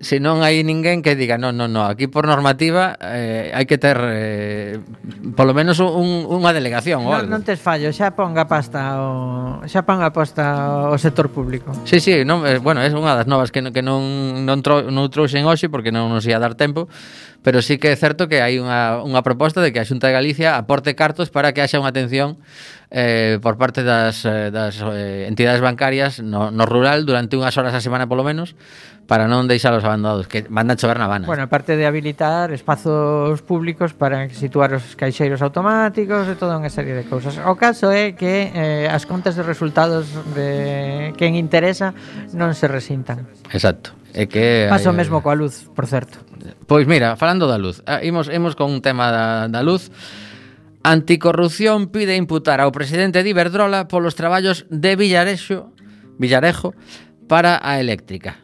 [0.00, 3.76] se non hai ninguén que diga non, non, non, aquí por normativa eh, hai que
[3.76, 4.80] ter eh,
[5.36, 7.28] polo menos un, unha delegación non, algo.
[7.28, 11.76] Non tes fallo, xa ponga pasta o xa ponga posta o sector público.
[11.84, 14.00] Sí, sí, non, eh, bueno, é unha das novas que, que non
[14.48, 16.88] non, tro, non trouxen hoxe porque non nos ia dar tempo,
[17.42, 20.16] pero sí que é certo que hai unha, unha proposta de que a Xunta de
[20.16, 22.36] Galicia aporte cartos para que haxa unha atención
[22.92, 27.72] eh, por parte das, eh, das eh, entidades bancarias no, no rural durante unhas horas
[27.72, 28.52] a semana polo menos
[29.10, 31.26] para non deixalos abandonados, que mandan chover na Habana.
[31.26, 36.94] Bueno, aparte de habilitar espazos públicos para situar os caixeiros automáticos e toda unha serie
[36.94, 37.34] de cousas.
[37.42, 41.90] O caso é que eh, as contas de resultados de quen interesa
[42.38, 43.26] non se resintan.
[43.50, 43.99] Exacto.
[44.14, 46.18] É que Pasa o mesmo coa luz, por certo.
[46.66, 49.90] Pois mira, falando da luz, ah, imos imos con un tema da, da luz.
[50.82, 55.70] Anticorrupción pide imputar ao presidente de Iberdrola polos traballos de Villarejo,
[56.16, 56.72] Villarejo
[57.28, 58.40] para a eléctrica.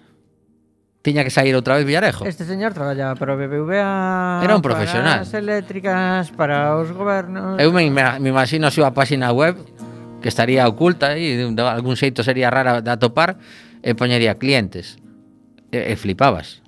[1.01, 2.29] Tiña que sair outra vez Villarejo.
[2.29, 4.43] Este señor traballa para o BBVA...
[4.43, 5.23] Era un profesional.
[5.23, 7.57] Para as eléctricas, para os gobernos...
[7.57, 9.57] Eu me, me imagino a súa página web
[10.21, 13.41] que estaría oculta e de algún xeito sería rara de atopar
[13.81, 15.01] e poñería clientes
[15.85, 16.65] e flipabas.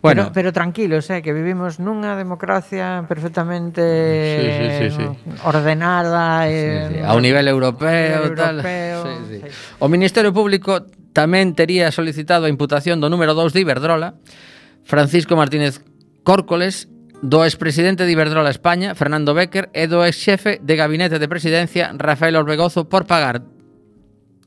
[0.00, 3.84] Bueno, pero, pero tranquilos, eh, que vivimos nunha democracia perfectamente
[4.40, 5.06] sí, sí, sí, sí.
[5.44, 7.04] ordenada sí, sí.
[7.04, 8.56] ao nivel europeo, europeo tal.
[8.64, 9.36] Sí, sí.
[9.44, 9.48] Sí.
[9.80, 14.16] O Ministerio Público tamén tería solicitado a imputación do número 2 de Iberdrola,
[14.84, 15.84] Francisco Martínez
[16.24, 16.88] Córcoles
[17.24, 22.36] do expresidente de Iberdrola España, Fernando Becker, e do exxefe de gabinete de presidencia, Rafael
[22.36, 23.42] Orbegozo, por pagar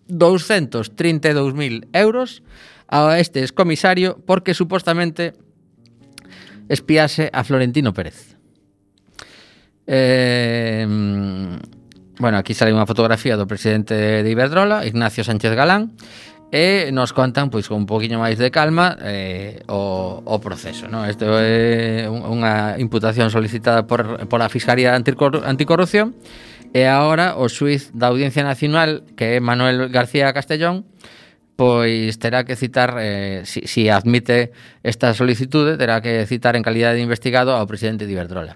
[0.09, 2.41] 232.000 euros
[2.89, 5.37] a este excomisario porque supostamente
[6.67, 8.35] espiase a Florentino Pérez.
[9.85, 10.85] Eh,
[12.19, 15.95] bueno, aquí sale unha fotografía do presidente de Iberdrola, Ignacio Sánchez Galán,
[16.49, 21.05] e nos contan pois con un poquinho máis de calma eh, o, o proceso non?
[21.05, 26.17] isto é unha imputación solicitada por, por a Fiscalía Anticor Anticorrupción
[26.73, 30.89] e agora o suiz da Audiencia Nacional que é Manuel García Castellón
[31.59, 36.95] pois terá que citar, eh, si, si admite esta solicitude, terá que citar en calidad
[36.95, 38.55] de investigado ao presidente de Iberdrola.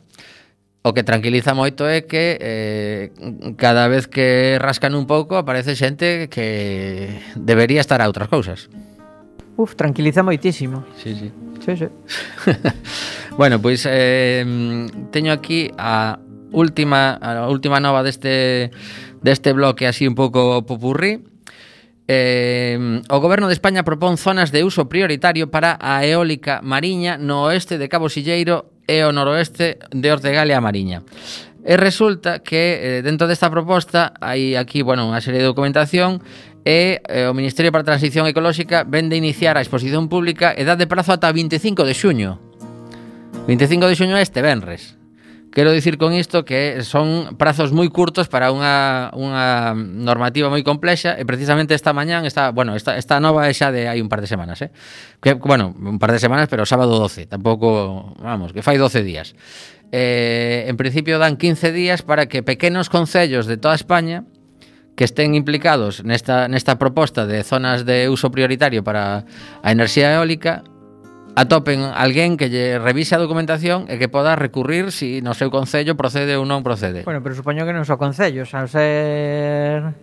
[0.88, 3.12] O que tranquiliza moito é que eh,
[3.60, 8.72] cada vez que rascan un pouco aparece xente que debería estar a outras cousas.
[9.60, 10.88] Uf, tranquiliza moitísimo.
[10.96, 11.28] Sí, sí.
[11.60, 11.88] Sí, sí.
[13.36, 14.48] bueno, pois eh,
[15.12, 16.24] teño aquí a
[16.56, 18.72] última a última nova deste
[19.20, 21.33] deste bloque así un pouco popurrí
[22.08, 27.48] Eh, o goberno de España propón zonas de uso prioritario para a eólica mariña no
[27.48, 31.08] oeste de Cabo Silleiro e o noroeste de Ortegalia a Mariña.
[31.64, 36.20] E resulta que eh, dentro desta proposta hai aquí, bueno, unha serie de documentación
[36.68, 40.76] e eh, o Ministerio para a Transición Ecolóxica vende iniciar a exposición pública e dá
[40.76, 42.32] de prazo ata 25 de xuño.
[43.48, 45.00] 25 de xuño este venres.
[45.54, 51.14] Quero dicir con isto que son prazos moi curtos para unha, unha normativa moi complexa
[51.14, 54.26] e precisamente esta mañán está, bueno, esta, esta nova é xa de hai un par
[54.26, 54.74] de semanas, eh?
[55.22, 59.38] Que, bueno, un par de semanas, pero sábado 12, tampouco, vamos, que fai 12 días.
[59.94, 64.26] Eh, en principio dan 15 días para que pequenos concellos de toda España
[64.98, 69.30] que estén implicados nesta, nesta proposta de zonas de uso prioritario para
[69.62, 70.66] a enerxía eólica
[71.36, 75.98] atopen alguén que lle revise a documentación e que poda recurrir si no seu concello
[75.98, 77.02] procede ou non procede.
[77.06, 79.98] Bueno, pero supoño que non só concellos, ao ser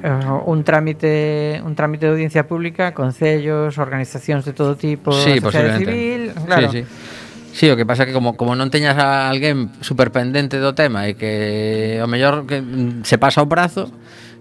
[0.00, 5.76] eh, un trámite un trámite de audiencia pública, concellos, organizacións de todo tipo, sí, sociedade
[5.76, 6.72] civil, claro.
[6.72, 7.24] Sí, sí.
[7.56, 11.08] Sí, o que pasa é que como, como non teñas a alguén superpendente do tema
[11.08, 12.60] e que o mellor que
[13.00, 13.88] se pasa o prazo,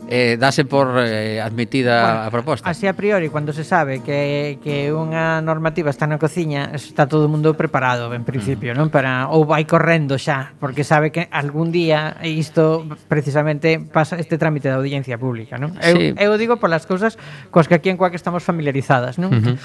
[0.10, 2.70] eh, dase por eh, admitida bueno, a proposta.
[2.70, 7.26] Así a priori, cando se sabe que, que unha normativa está na cociña, está todo
[7.26, 8.78] o mundo preparado, en principio, mm.
[8.78, 8.88] non?
[8.90, 14.70] Para, ou vai correndo xa, porque sabe que algún día isto precisamente pasa este trámite
[14.70, 15.78] da audiencia pública, non?
[15.82, 16.14] Sí.
[16.18, 17.18] Eu, eu digo polas cousas
[17.50, 19.30] coas que aquí en Coac estamos familiarizadas, non?
[19.34, 19.56] Uh -huh.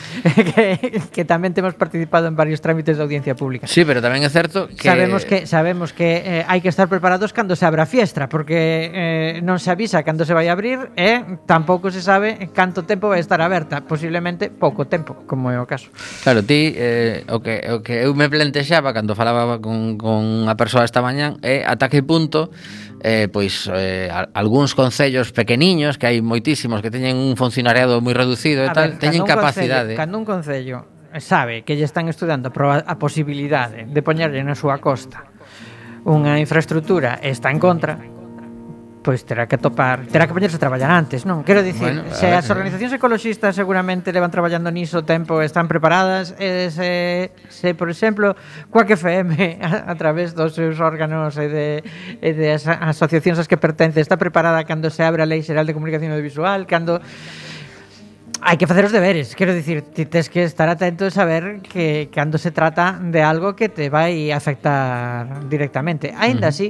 [0.53, 0.64] que,
[1.12, 3.66] que tamén temos participado en varios trámites de audiencia pública.
[3.68, 4.88] Sí, pero tamén é certo que...
[4.88, 8.91] Sabemos que, sabemos que eh, hai que estar preparados cando se abra a fiestra, porque
[8.93, 13.11] eh, non se avisa cando se se vai abrir e tampouco se sabe canto tempo
[13.11, 15.91] vai estar aberta, posiblemente pouco tempo, como é o caso.
[16.22, 20.55] Claro, ti eh, o que o que eu me plantexaba cando falaba con con a
[20.55, 22.55] persoa esta mañán é eh, ata que punto
[23.03, 28.14] eh, pois eh, a, algúns concellos pequeniños que hai moitísimos que teñen un funcionariado moi
[28.14, 29.99] reducido a e tal, ver, teñen capacidade.
[29.99, 30.87] Concello, cando un concello
[31.18, 35.26] sabe que lle están estudando a posibilidade de poñerlle na súa costa
[36.07, 37.99] unha infraestructura e está en contra,
[39.03, 41.40] pois terá que topar, terá que poñerse a traballar antes, non?
[41.40, 46.36] Quero dicir, bueno, se ver, as organizacións ecoloxistas seguramente levan traballando niso tempo, están preparadas,
[46.36, 48.36] e se, se por exemplo,
[48.68, 51.68] Coac FM a, a través dos seus órganos e de,
[52.20, 55.64] e de as asociacións as que pertence está preparada cando se abre a Lei Xeral
[55.64, 57.01] de Comunicación Audiovisual, cando
[58.40, 62.09] hai que facer os deberes, quero dicir, ti tes que estar atento e saber que
[62.09, 66.16] cando se trata de algo que te vai afectar directamente.
[66.16, 66.57] Aínda uh -huh.
[66.57, 66.68] así,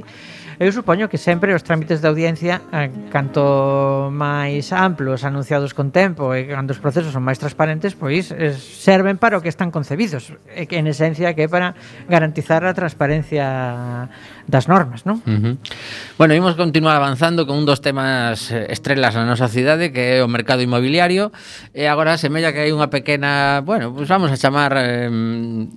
[0.59, 6.35] Eu supoño que sempre os trámites de audiencia eh, canto máis amplos, anunciados con tempo
[6.35, 10.35] e cando os procesos son máis transparentes, pois eh, serven para o que están concebidos,
[10.51, 11.77] e que en esencia que é para
[12.11, 14.11] garantizar a transparencia
[14.51, 15.23] das normas, non?
[15.23, 15.55] Uh -huh.
[16.19, 20.25] Bueno, imos continuar avanzando con un dos temas eh, estrelas na nosa cidade que é
[20.25, 21.31] o mercado inmobiliario
[21.71, 25.07] e agora semella que hai unha pequena, bueno, pues vamos a chamar eh,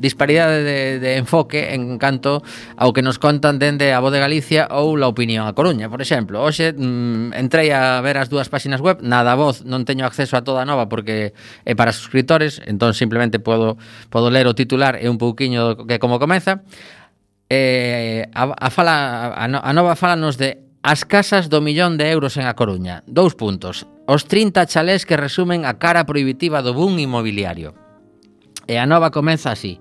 [0.01, 2.43] disparidade de, de enfoque en canto
[2.75, 6.03] ao que nos contan dende a Voz de Galicia ou La Opinión a Coruña, por
[6.03, 6.43] exemplo.
[6.43, 10.35] Hoxe mm, entrei a ver as dúas páxinas web, na da voz non teño acceso
[10.35, 13.79] a toda a nova porque é para suscriptores, entón simplemente podo,
[14.11, 16.67] podo ler o titular e un pouquiño que como comeza.
[17.49, 22.13] Eh, a, a, fala, a, no, a nova falanos de As casas do millón de
[22.13, 23.01] euros en A Coruña.
[23.09, 23.89] Dous puntos.
[24.05, 27.73] Os 30 chalés que resumen a cara prohibitiva do boom inmobiliario.
[28.69, 29.81] E a nova comeza así.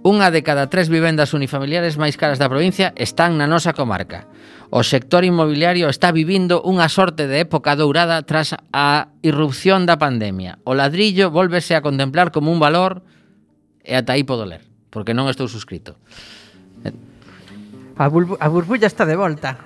[0.00, 4.24] Unha de cada tres vivendas unifamiliares máis caras da provincia están na nosa comarca.
[4.72, 10.56] O sector inmobiliario está vivindo unha sorte de época dourada tras a irrupción da pandemia.
[10.64, 13.04] O ladrillo volvese a contemplar como un valor
[13.84, 16.00] e ata aí podo ler, porque non estou suscrito.
[18.00, 19.60] A, burbu a burbulla está de volta.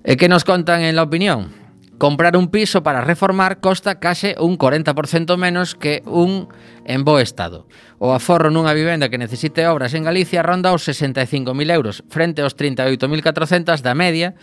[0.00, 1.65] E que nos contan en la opinión?
[1.98, 6.48] Comprar un piso para reformar costa case un 40% menos que un
[6.84, 7.64] en bo estado.
[7.96, 12.52] O aforro nunha vivenda que necesite obras en Galicia ronda os 65.000 euros, frente aos
[12.52, 14.36] 38.400 da media.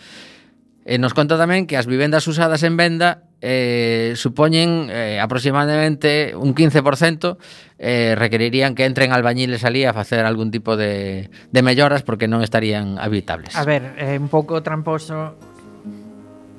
[0.82, 6.52] E nos conta tamén que as vivendas usadas en venda eh, supoñen eh, aproximadamente un
[6.58, 7.38] 15%
[7.78, 12.42] eh, requerirían que entren albañiles ali a facer algún tipo de, de melloras porque non
[12.42, 13.54] estarían habitables.
[13.54, 15.53] A ver, é eh, un pouco tramposo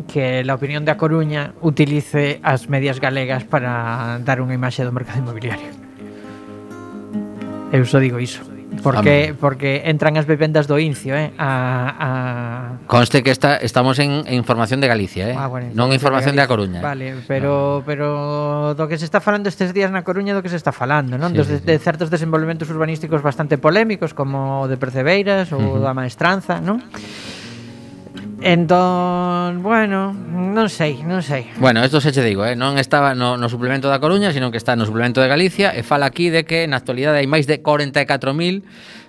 [0.07, 4.93] que la opinión de A Coruña utilice as medias galegas para dar unha imaxe do
[4.93, 5.71] mercado inmobiliario.
[7.73, 8.55] Eu só digo iso.
[8.83, 12.09] Porque porque entran as vivendas do Incio, eh, a, a...
[12.87, 15.35] Conste que está, estamos en, en información de Galicia, eh.
[15.37, 16.79] Ah, bueno, non información A Coruña.
[16.81, 16.85] Eh.
[16.85, 17.87] Vale, pero no.
[17.87, 18.07] pero
[18.75, 21.31] do que se está falando estes días na Coruña do que se está falando, non?
[21.31, 21.65] Sí, Dos, sí, de, sí.
[21.65, 25.83] de certos desenvolvementos urbanísticos bastante polémicos como o de Percebeiras ou uh -huh.
[25.83, 26.83] da Maestranza, non?
[28.45, 31.49] Entón, bueno, non sei, non sei.
[31.57, 32.53] Bueno, isto se che digo, eh?
[32.53, 35.81] non estaba no, no suplemento da Coruña, sino que está no suplemento de Galicia e
[35.81, 38.61] fala aquí de que na actualidade hai máis de 44.000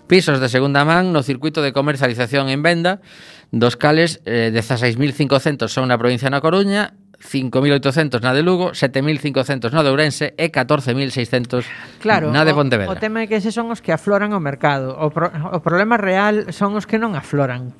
[0.08, 3.04] pisos de segunda man no circuito de comercialización en venda,
[3.52, 9.84] dos cales eh, 16.500 son na provincia na Coruña 5.800 na de Lugo, 7.500 na
[9.84, 12.88] de Ourense e 14.600 claro, na de Pontevedra.
[12.88, 14.96] O, o tema é que eses son os que afloran o mercado.
[14.96, 17.76] O, pro, o problema real son os que non afloran.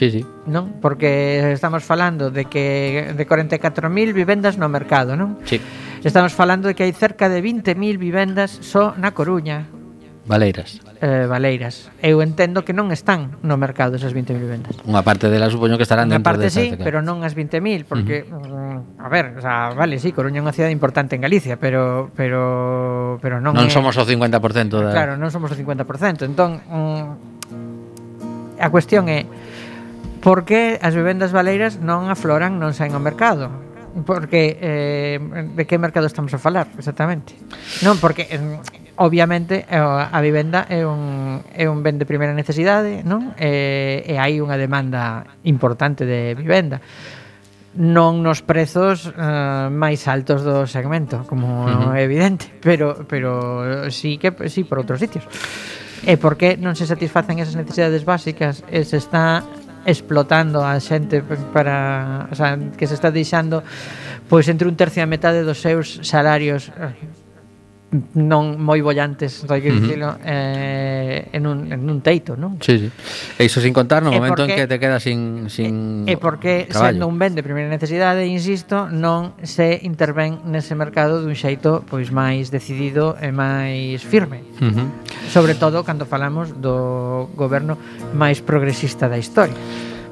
[0.00, 0.26] Sí, sí.
[0.48, 0.80] Non?
[0.80, 5.36] Porque estamos falando de que de 44.000 vivendas no mercado, non?
[5.44, 5.60] Sí.
[6.00, 9.68] Estamos falando de que hai cerca de 20.000 vivendas só na Coruña.
[10.24, 10.80] Valeiras.
[11.04, 11.92] Eh, Valeiras.
[12.00, 14.72] Eu entendo que non están no mercado esas 20.000 vivendas.
[14.88, 17.84] Unha parte delas supoño que estarán Unha dentro parte de sí, pero non as 20.000
[17.84, 18.80] porque uh -huh.
[18.80, 22.08] Mm, a ver, o sea, vale, sí, Coruña é unha cidade importante en Galicia, pero
[22.16, 23.70] pero pero non Non é...
[23.72, 26.24] somos o 50% da Claro, non somos o 50%.
[26.24, 29.28] Entón, mm, a cuestión é
[30.20, 33.48] porque as vivendas baleiras non afloran, non saen ao mercado.
[34.06, 37.34] Porque eh, de que mercado estamos a falar, exactamente?
[37.82, 38.38] Non, porque eh,
[39.00, 43.34] obviamente eh, a vivenda é un, é un ben de primeira necesidade, non?
[43.34, 46.78] E, e hai unha demanda importante de vivenda
[47.70, 51.94] non nos prezos uh, máis altos do segmento, como uh -huh.
[51.94, 55.22] é evidente, pero pero sí que sí por outros sitios.
[56.02, 59.46] E por que non se satisfacen esas necesidades básicas e se está
[59.86, 61.22] explotando a xente
[61.52, 63.62] para, o sea, que se está deixando
[64.28, 66.70] pois entre un tercio e a metade dos seus salarios
[68.14, 70.30] non moi bollantes, hai que dicilo, uh -huh.
[70.30, 72.62] eh, en, un, en un teito, non?
[72.62, 72.88] Sí, sí.
[73.34, 76.14] E iso sin contar no e momento porque, en que te quedas sin, sin E,
[76.14, 76.94] e porque caballo.
[76.94, 82.14] sendo un ben de primeira necesidade, insisto, non se intervén nese mercado dun xeito pois
[82.14, 84.46] máis decidido e máis firme.
[84.62, 84.86] Uh -huh.
[85.26, 87.74] Sobre todo cando falamos do goberno
[88.14, 89.58] máis progresista da historia.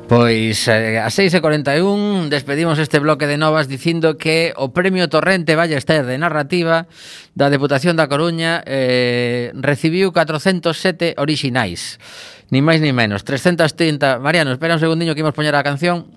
[0.09, 6.09] Pois eh, a 6.41 despedimos este bloque de novas dicindo que o Premio Torrente Ballester
[6.09, 6.89] de Narrativa
[7.37, 12.01] da Deputación da Coruña eh, recibiu 407 orixinais.
[12.49, 13.21] Ni máis ni menos.
[13.21, 14.17] 330...
[14.17, 16.09] Mariano, espera un segundiño que imos poñer a canción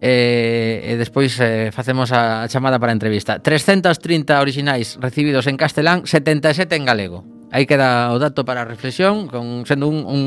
[0.00, 3.44] eh, e despois eh, facemos a, chamada para a entrevista.
[3.44, 7.28] 330 orixinais recibidos en castelán, 77 en galego.
[7.52, 10.24] Aí queda o dato para reflexión, con, sendo un, un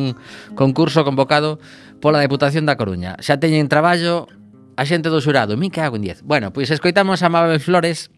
[0.55, 1.59] concurso convocado
[1.99, 3.17] pola Deputación da Coruña.
[3.19, 4.29] Xa teñen traballo
[4.77, 5.57] a xente do xurado.
[5.57, 6.21] Min que hago en 10.
[6.23, 8.13] Bueno, pois escoitamos a Mabel Flores,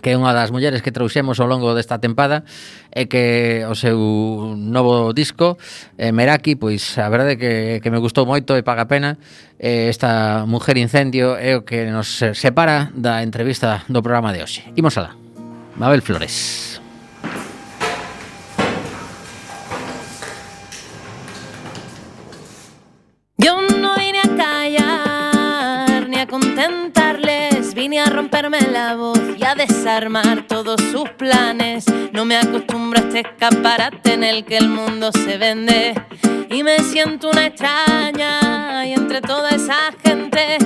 [0.00, 2.48] que é unha das mulleres que trouxemos ao longo desta tempada
[2.88, 3.98] e que o seu
[4.56, 5.60] novo disco
[6.00, 9.20] eh, Meraki, pois a verdade que, que me gustou moito e paga pena
[9.60, 14.64] eh, esta Mujer Incendio é o que nos separa da entrevista do programa de hoxe.
[14.74, 15.12] Imos alá.
[15.76, 16.71] Mabel Flores.
[23.42, 29.56] Yo no vine a callar ni a contentarles, vine a romperme la voz y a
[29.56, 31.86] desarmar todos sus planes.
[32.12, 35.94] No me acostumbro a este escaparate en el que el mundo se vende
[36.50, 40.58] y me siento una extraña y entre toda esa gente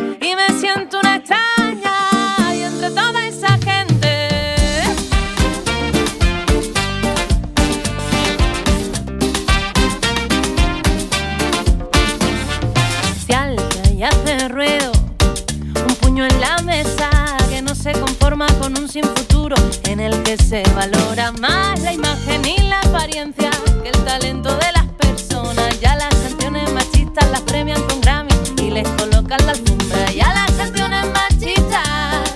[18.89, 23.51] sin futuro en el que se valora más la imagen y la apariencia
[23.83, 25.81] que el talento de las personas.
[25.81, 28.33] Ya las canciones machistas las premian con Grammy
[28.63, 30.13] y les colocan la alfombra.
[30.13, 32.35] Ya las canciones machistas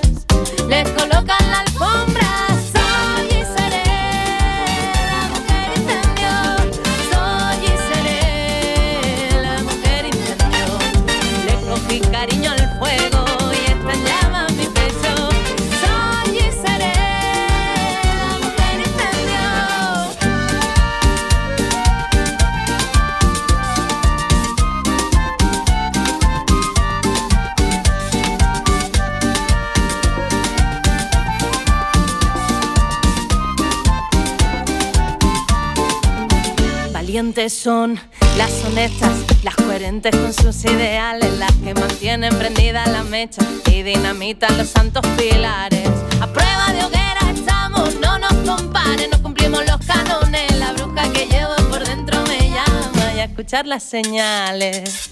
[0.68, 1.39] les colocan
[37.48, 38.00] son
[38.36, 39.12] las honestas,
[39.44, 45.06] las coherentes con sus ideales, las que mantienen prendida la mecha y dinamitan los santos
[45.16, 45.88] pilares.
[46.20, 50.58] A prueba de hoguera estamos, no nos comparen, no cumplimos los canones.
[50.58, 55.08] La bruja que llevo por dentro me llama y a escuchar las señales.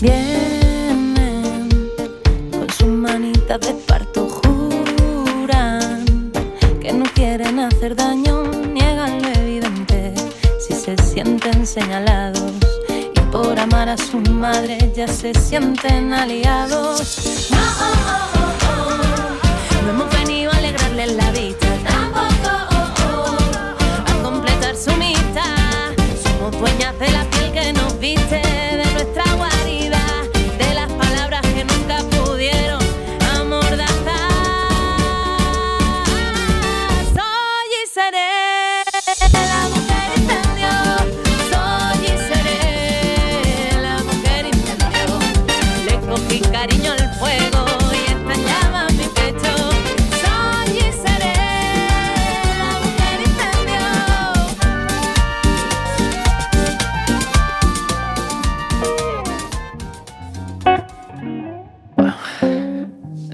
[0.00, 0.31] Bien.
[11.72, 12.52] Señalados
[13.14, 17.48] y por amar a su madre ya se sienten aliados.
[17.50, 17.56] No,
[19.82, 21.51] no hemos venido a alegrarles la vida,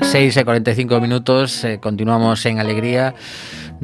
[0.08, 3.12] 6 e 45 minutos eh, Continuamos en Alegría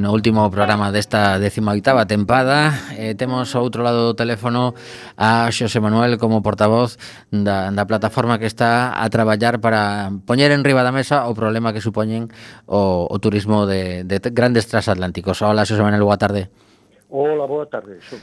[0.01, 2.73] No último programa desta 18ª tempada.
[2.97, 4.73] Eh, Temos ao outro lado do teléfono
[5.21, 6.97] A Xosé Manuel como portavoz
[7.29, 11.77] da, da plataforma que está a traballar Para poñer en riba da mesa o problema
[11.77, 12.33] que supoñen
[12.65, 16.49] O, o turismo de, de grandes transatlánticos Hola Xosé Manuel, boa tarde.
[17.13, 18.17] Hola, boa tarde Xo.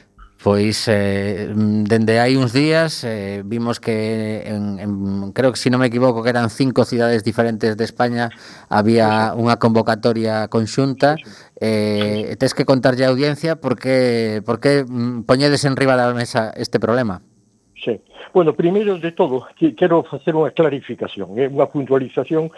[0.43, 4.91] Pois eh, dende hai uns días eh, vimos que en, en,
[5.37, 8.33] creo que se si non me equivoco que eran cinco cidades diferentes de España
[8.65, 11.13] había unha convocatoria conxunta.
[11.61, 16.09] Eh, tes que contarlle a audiencia por que, por que mm, poñedes en riba da
[16.09, 17.21] mesa este problema.
[17.77, 18.01] Sí.
[18.33, 19.45] Bueno, primeiro de todo,
[19.77, 22.49] quero facer unha clarificación, eh, unha puntualización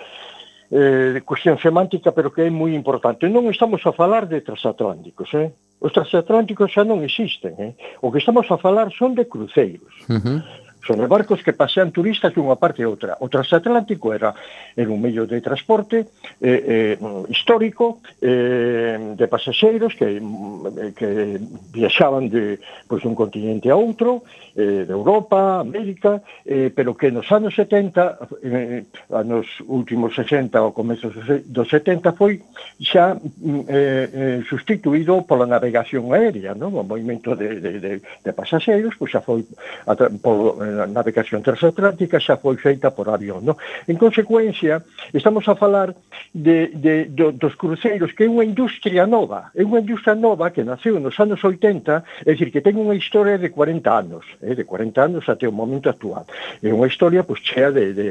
[0.74, 3.30] eh, cuestión semántica, pero que é moi importante.
[3.30, 5.54] Non estamos a falar de transatlánticos, eh?
[5.78, 7.72] Os transatlánticos xa non existen, eh?
[8.02, 9.94] O que estamos a falar son de cruceiros.
[10.10, 10.40] Uh -huh
[10.86, 13.16] sobre barcos que pasean turistas dunha parte a outra.
[13.24, 14.36] O transatlántico era,
[14.76, 16.12] era un medio de transporte
[16.44, 21.40] eh, eh, histórico eh, de pasaxeiros que, eh, que
[21.72, 27.32] viaxaban de, pois, un continente a outro, eh, de Europa, América, eh, pero que nos
[27.32, 28.84] anos 70, eh,
[29.26, 31.10] nos últimos 60 ao comezo
[31.48, 32.44] dos 70, foi
[32.78, 33.18] xa
[33.72, 36.76] eh, eh, sustituído pola navegación aérea, non?
[36.76, 39.48] o movimento de, de, de, de pasaxeiros, pois xa foi
[39.88, 43.46] atra, polo, eh, a navegación transatlántica xa foi feita por avión.
[43.46, 43.58] No?
[43.88, 44.82] En consecuencia,
[45.14, 45.96] estamos a falar
[46.34, 50.64] de, de, de, dos cruceiros, que é unha industria nova, é unha industria nova que
[50.64, 54.64] naceu nos anos 80, é dicir, que ten unha historia de 40 anos, eh, de
[54.64, 56.26] 40 anos até o momento actual.
[56.62, 58.08] É unha historia pois, chea de, de,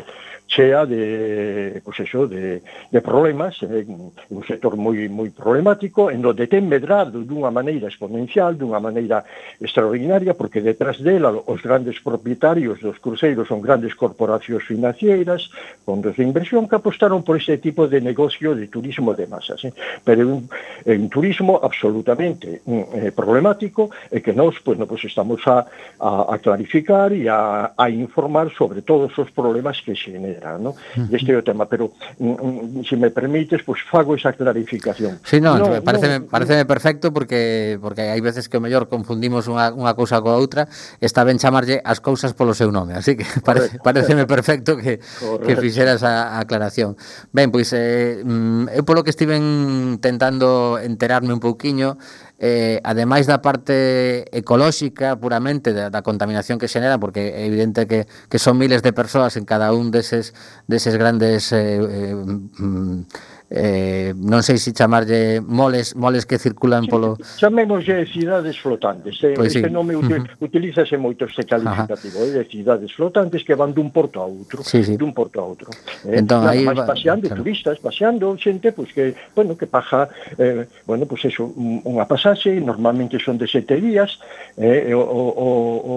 [0.53, 6.45] chea de, pues eso, de, de problemas, eh, un sector moi moi problemático, en donde
[6.45, 9.25] ten medrado dunha maneira exponencial, dunha maneira
[9.57, 15.49] extraordinaria, porque detrás dela os grandes propietarios dos cruceiros son grandes corporacións financieras,
[15.89, 19.65] fondos de inversión que apostaron por este tipo de negocio de turismo de masas.
[19.65, 19.73] Eh?
[20.05, 20.53] Pero un,
[20.85, 25.65] un turismo absolutamente mm, eh, problemático e eh, que nós pues, no, pues estamos a,
[25.97, 30.71] a, a clarificar e a, a informar sobre todos os problemas que xenera etcétera, ¿no?
[30.71, 31.15] Uh.
[31.15, 35.21] Este é o tema, pero mm, se si me permites, pois pues, fago esa clarificación.
[35.25, 39.47] Sí, no, no pareceme, no, pareceme perfecto porque porque hai veces que o mellor confundimos
[39.47, 40.67] unha, unha cousa coa outra,
[41.01, 45.47] está ben chamarlle as cousas polo seu nome, así que parece, pareceme perfecto que, Correcto.
[45.47, 46.99] que fixeras a, a aclaración.
[47.31, 51.97] Ben, pois eh, mm, eu polo que estiven tentando enterarme un pouquiño,
[52.43, 58.11] eh, ademais da parte ecolóxica puramente da, da contaminación que xenera porque é evidente que,
[58.27, 60.35] que son miles de persoas en cada un deses,
[60.67, 63.07] deses grandes eh, eh, mm,
[63.53, 67.21] eh, non sei se chamarlle moles moles que circulan polo...
[67.37, 69.37] chamémoslle cidades flotantes, eh?
[69.37, 69.75] pois pues este sí.
[69.75, 70.25] nome uh -huh.
[70.41, 72.33] utilízase moito este calificativo, eh?
[72.33, 74.97] de cidades flotantes que van dun porto a outro, sí, sí.
[74.97, 75.69] dun porto a outro.
[76.09, 76.17] Eh?
[76.25, 76.89] Entón, aí va...
[76.89, 77.45] paseando claro.
[77.45, 79.05] turistas, paseando xente, pois pues, que,
[79.37, 80.09] bueno, que paja,
[80.41, 81.53] eh, bueno, pois pues eso,
[81.85, 84.17] unha pasaxe, normalmente son de sete días,
[84.57, 85.49] eh, o, o,
[85.93, 85.95] o,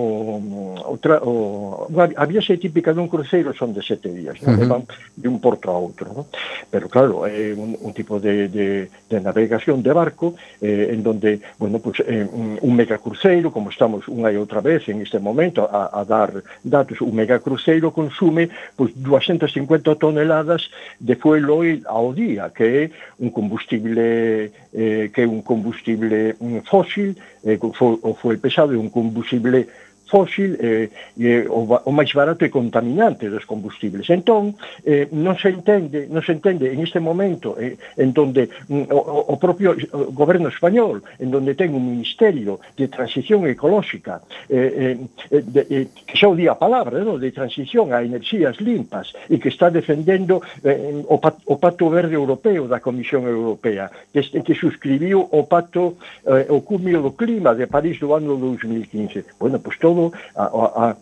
[0.91, 4.67] o, tra, o, a viaxe típica dun cruceiro son de sete días, uh -huh.
[4.67, 4.83] van
[5.15, 6.27] de un porto a outro, ¿no?
[6.67, 11.39] pero claro, eh, un, un, tipo de, de, de, navegación de barco, eh, en donde,
[11.57, 12.27] bueno, pues eh,
[12.61, 17.01] un megacruceiro, como estamos unha e outra vez en este momento a, a dar datos,
[17.01, 22.83] un megacruceiro consume pues, 250 toneladas de fuel oil ao día, que é
[23.19, 26.35] un combustible eh, que é un combustible
[26.65, 29.67] fósil, eh, o fuel pesado é un combustible
[30.05, 34.05] fósil eh, eh, o, o máis barato e contaminante dos combustibles.
[34.09, 34.53] Entón,
[34.85, 39.33] eh, non se entende, non se entende en este momento eh, en donde mm, o,
[39.33, 39.73] o propio
[40.13, 44.97] goberno español, en donde ten un ministerio de transición ecolóxica, eh,
[45.31, 47.17] eh, de, eh, que xa o di a palabra, no?
[47.17, 52.67] de transición a enerxías limpas, e que está defendendo eh, o, o Pacto Verde Europeo
[52.69, 57.97] da Comisión Europea, que, que suscribiu o Pacto eh, o Cúmio do Clima de París
[57.99, 59.39] do ano 2015.
[59.39, 60.95] Bueno, pois pues, todo todo a, a, a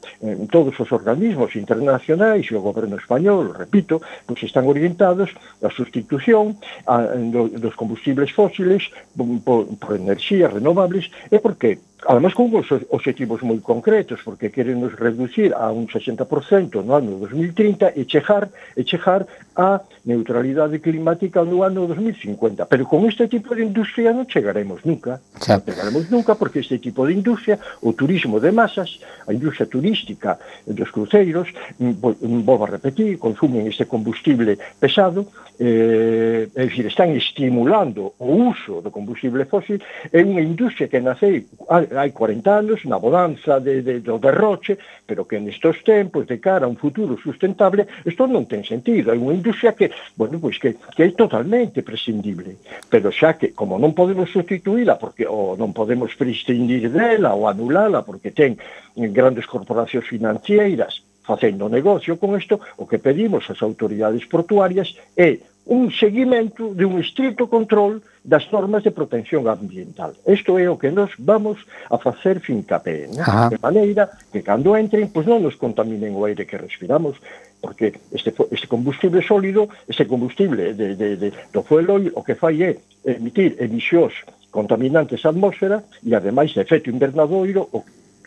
[0.52, 7.18] todos os organismos internacionais e o goberno español, repito, pois están orientados á sustitución a,
[7.34, 11.82] do, dos combustibles fósiles por, por enerxías renovables e por que?
[12.06, 17.16] Además, con uns objetivos moi concretos, porque queren nos reducir a un 60% no ano
[17.16, 19.24] 2030 e chegar, e chegar
[19.56, 22.68] a neutralidade climática no ano 2050.
[22.68, 25.24] Pero con este tipo de industria non chegaremos nunca.
[25.40, 25.64] Xa.
[25.64, 30.36] Non chegaremos nunca porque este tipo de industria, o turismo de masas, a industria turística
[30.68, 31.48] dos cruceiros,
[31.80, 38.52] mm, mm, volvo a repetir, consumen este combustible pesado, eh, é dicir, están estimulando o
[38.52, 39.80] uso do combustible fósil,
[40.12, 44.78] é unha industria que nace ah, hai 40 anos na bodanza de, de, do derroche,
[45.06, 49.14] pero que nestos tempos de cara a un futuro sustentable isto non ten sentido.
[49.14, 52.58] É unha industria que, bueno, pois que, que é totalmente prescindible,
[52.90, 58.02] pero xa que como non podemos sustituíla porque ou non podemos prescindir dela ou anulala
[58.02, 58.58] porque ten
[58.96, 65.88] grandes corporacións financeiras facendo negocio con isto, o que pedimos ás autoridades portuarias é un
[65.92, 70.16] seguimento de un estrito control das normas de protección ambiental.
[70.26, 71.60] Isto é o que nos vamos
[71.92, 73.50] a facer fincapé, ¿no?
[73.52, 77.20] De maneira que cando entren, pois non nos contaminen o aire que respiramos,
[77.60, 82.64] porque este, este combustible sólido, este combustible de, de, de, do fuelo, o que fai
[82.64, 82.72] é
[83.04, 84.16] emitir emisións
[84.56, 87.84] contaminantes á atmósfera e, ademais, efecto invernadoiro, o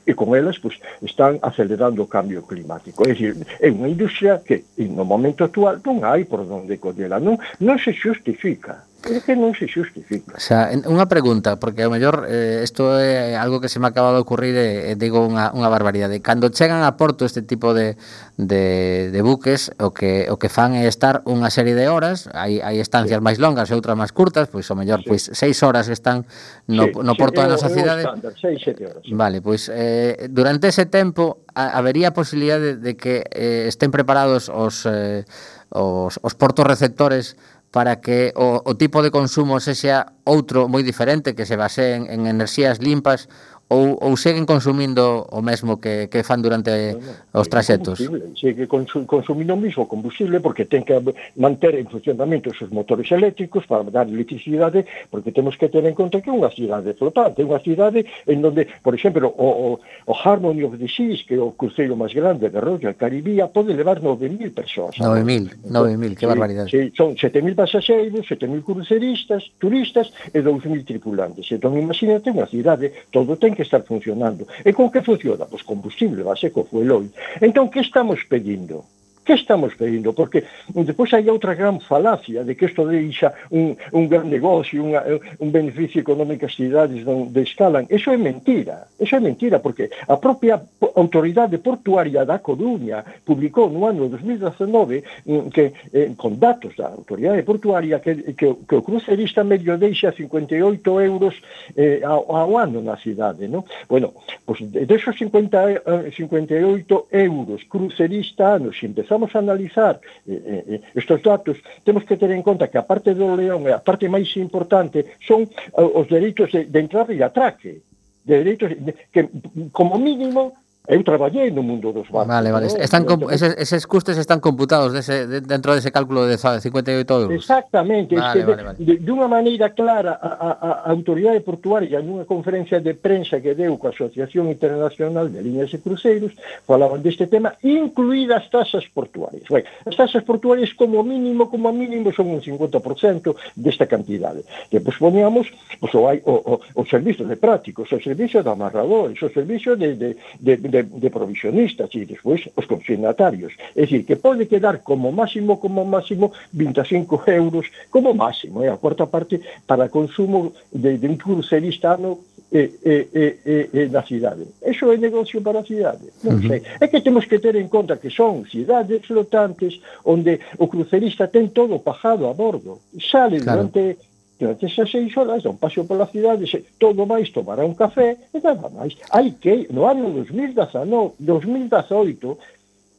[0.06, 3.02] e con elas pois, están acelerando o cambio climático.
[3.02, 7.34] É, dicir, é unha industria que no momento actual non hai por onde collela, non,
[7.58, 8.86] non se xustifica.
[9.06, 10.34] É que non se xustifica.
[10.34, 13.86] O sea, unha pregunta, porque ao mellor eh, isto eh, é algo que se me
[13.86, 16.18] acaba de ocurrir e, eh, digo unha, unha barbaridade.
[16.18, 17.94] Cando chegan a porto este tipo de,
[18.34, 22.58] de, de buques, o que o que fan é estar unha serie de horas, hai,
[22.58, 23.24] hai estancias sí.
[23.24, 25.14] máis longas e outras máis curtas, pois ao mellor sí.
[25.14, 26.26] pois seis horas están
[26.66, 28.02] no, sí, no porto sí, da nosa cidade.
[28.42, 29.06] Seis, sete horas.
[29.06, 29.14] Sí.
[29.14, 34.50] Vale, pois eh, durante ese tempo a, habería posibilidade de, de que eh, estén preparados
[34.50, 35.22] os, eh,
[35.70, 37.38] os, os portos receptores
[37.76, 42.08] para que o, o tipo de consumo se sea outro moi diferente que se baseen
[42.08, 43.28] en enerxías limpas
[43.68, 47.98] ou, ou seguen consumindo o mesmo que, que fan durante bueno, os traxetos?
[48.38, 50.94] Segue consumindo o mismo combustible porque ten que
[51.34, 56.22] manter en funcionamento os motores eléctricos para dar electricidade porque temos que ter en conta
[56.22, 60.62] que é unha cidade flotante, unha cidade en donde, por exemplo, o, o, o Harmony
[60.62, 64.54] of the Seas, que é o cruceiro máis grande de Royal Caribía, pode levar 9.000
[64.54, 64.94] persoas.
[64.94, 66.70] 9.000, 9.000, que sí, barbaridade.
[66.70, 71.50] Sí, son 7.000 pasaxeiros, 7.000 cruceristas, turistas e 2.000 tripulantes.
[71.50, 74.46] Entón, imagínate unha cidade, todo ten que estar funcionando.
[74.64, 75.48] E con que funciona?
[75.48, 77.08] Pois combustible, base co fueloil.
[77.40, 78.84] Entón, que estamos pedindo?
[79.26, 80.12] Que estamos pedindo?
[80.12, 85.02] Porque depois hai outra gran falacia de que isto deixa un, un gran negocio, unha,
[85.42, 87.90] un beneficio económico ás cidades onde escalan.
[87.90, 88.86] Eso é mentira.
[89.02, 90.62] Eso é mentira, porque a propia
[90.94, 97.42] autoridade portuaria da Coruña publicou no ano 2019 mm, que, eh, con datos da autoridade
[97.42, 100.54] portuaria que, que, que o crucerista medio deixa 58
[101.02, 101.34] euros
[101.74, 103.50] eh, ao, ao ano na cidade.
[103.50, 103.66] No?
[103.90, 104.14] Bueno,
[104.46, 110.64] pues, de esos 50, 58 euros crucerista ano, se empezar estamos a analizar eh, eh,
[110.68, 113.80] eh estos datos, temos que ter en conta que a parte do león, eh, a
[113.80, 117.80] parte máis importante, son eh, os dereitos de, de entrada e atraque.
[118.26, 119.24] De dereitos de, que,
[119.72, 120.52] como mínimo,
[120.88, 122.28] Eu traballei no mundo dos bancos.
[122.28, 122.66] Vale, vale.
[122.68, 122.78] ¿no?
[122.78, 127.34] Están comp eses, eses custes están computados dese, de, dentro dese cálculo de 58 euros.
[127.34, 128.14] Exactamente.
[128.14, 128.78] Vale, es que vale, vale.
[128.78, 130.50] De, de unha maneira clara a, a,
[130.86, 135.82] a autoridade portuaria nunha conferencia de prensa que deu coa Asociación Internacional de Líneas e
[135.82, 136.32] Cruceiros
[136.62, 139.48] falaban deste tema, incluídas as tasas portuarias.
[139.50, 144.44] Ben, as tasas portuarias como mínimo, como mínimo son un 50% desta cantidade.
[144.70, 149.18] Que pois poníamos pois, o, o, o, o servicio de prácticos, o servicio de amarradores,
[149.22, 153.52] o servicio de, de, de, de de, de provisionistas e despois os consignatarios.
[153.74, 158.76] É dicir, que pode quedar como máximo, como máximo, 25 euros como máximo, é a
[158.76, 162.18] cuarta parte para consumo de, de un crucerista ano
[162.52, 164.46] e, e, e, e, na cidade.
[164.62, 166.06] Eso é negocio para a cidade.
[166.22, 166.62] Non sei.
[166.80, 171.50] É que temos que ter en conta que son cidades flotantes onde o crucerista ten
[171.50, 172.80] todo pajado a bordo.
[173.00, 173.66] Sale claro.
[173.66, 173.98] durante
[174.38, 178.20] Durante esas seis horas dá un paseo pola cidade, se todo máis tomará un café
[178.34, 178.92] e nada máis.
[179.08, 182.36] Hai que, no ano 2019, 2018,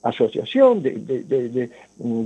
[0.04, 1.64] a Asociación de, de, de, de,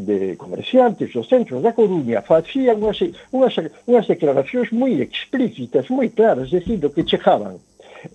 [0.05, 2.99] de Comerciantes dos Centros da Coruña facían unhas,
[3.31, 3.55] unhas,
[3.87, 7.59] unhas declaracións moi explícitas, moi claras, dicindo que chejaban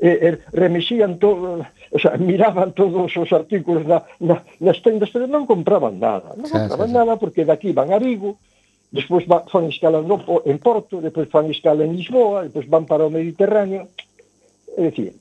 [0.00, 5.26] eh, eh, remexían todo, o sea, miraban todos os artículos na, na, nas tendas, pero
[5.28, 6.98] non compraban nada, non compraban sí, sí.
[6.98, 8.36] nada porque daqui van a Vigo,
[8.92, 13.06] despois va, fan escala no, en Porto, despois fan escala en Lisboa, despois van para
[13.06, 13.88] o Mediterráneo,
[14.76, 15.14] é dicir,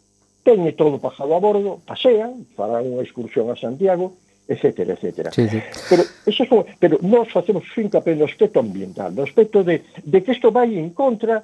[0.44, 4.14] teñe todo pasado a bordo, pasean, farán unha excursión a Santiago,
[4.48, 5.32] etcétera, etcétera.
[5.34, 5.60] Sí, sí.
[5.90, 10.38] Pero, eso son, pero nós facemos finca no aspecto ambiental, no aspecto de, de que
[10.38, 11.42] isto vai en contra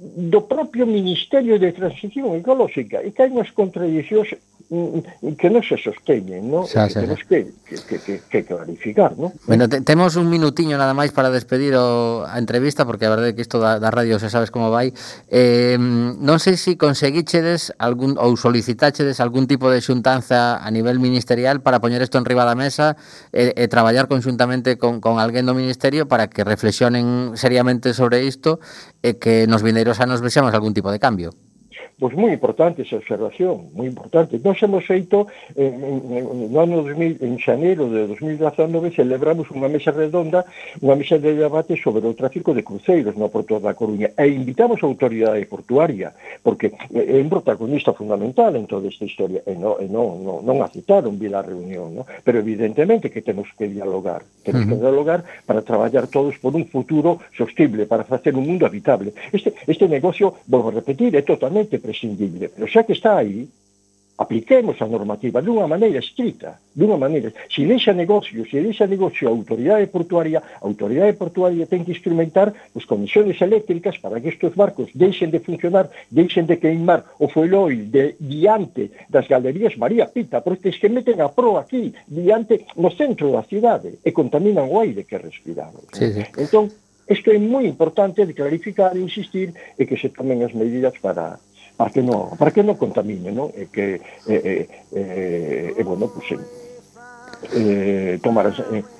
[0.00, 4.32] do propio Ministerio de Transición Ecolóxica e que hai unhas contradicións
[4.72, 6.64] mm, mm, que non se sosteñen, non?
[6.64, 7.20] Xa, xa, xa.
[7.28, 9.36] Que, que, que, que, que clarificar, non?
[9.44, 13.32] Bueno, te, temos un minutiño nada máis para despedir o, a entrevista, porque a verdade
[13.32, 14.96] é que isto da, da radio se sabes como vai.
[15.28, 21.02] Eh, non sei se si conseguíchedes algún, ou solicitachedes algún tipo de xuntanza a nivel
[21.02, 22.94] ministerial para poñer isto en riba da mesa
[23.34, 28.62] e, e traballar conjuntamente con, con alguén do Ministerio para que reflexionen seriamente sobre isto
[29.02, 31.30] e que nos vindeiros o sea, nos deseamos algún tipo de cambio.
[32.00, 34.40] pois moi importante esa observación, moi importante.
[34.40, 39.68] Nós hemos feito, en, en, en, no ano 2000, en xaneiro de 2019, celebramos unha
[39.68, 40.48] mesa redonda,
[40.80, 44.80] unha mesa de debate sobre o tráfico de cruceiros no Porto da Coruña, e invitamos
[44.80, 49.84] a autoridade portuaria, porque é un protagonista fundamental en toda esta historia, e non, e
[49.84, 52.08] non, non, non aceptaron vir a reunión, no?
[52.24, 54.70] pero evidentemente que temos que dialogar, temos uh -huh.
[54.72, 59.12] que dialogar para traballar todos por un futuro sostible, para facer un mundo habitable.
[59.28, 62.46] Este, este negocio, volvo a repetir, é totalmente prescindible.
[62.54, 63.50] Pero xa que está aí,
[64.20, 67.32] apliquemos a normativa dunha maneira estrita, dunha maneira.
[67.48, 72.52] Se deixa negocio, se deixa negocio a autoridade portuaria, a autoridade portuaria ten que instrumentar
[72.76, 77.88] as comisións eléctricas para que estes barcos deixen de funcionar, deixen de queimar o foiloil
[77.88, 82.92] de diante das galerías María Pita, porque es que meten a proa aquí, diante no
[82.92, 85.88] centro da cidade, e contaminan o aire que respiramos.
[85.96, 86.22] Sí, sí.
[86.36, 86.68] Entón,
[87.10, 91.40] isto é moi importante de clarificar e insistir e que se tomen as medidas para
[91.80, 93.48] para que non, para que non contamine, non?
[93.56, 94.52] E eh, que, e, e,
[94.92, 95.00] e,
[95.80, 96.28] e bueno, pues,
[97.56, 98.52] eh, tomar...
[98.52, 98.99] Eh,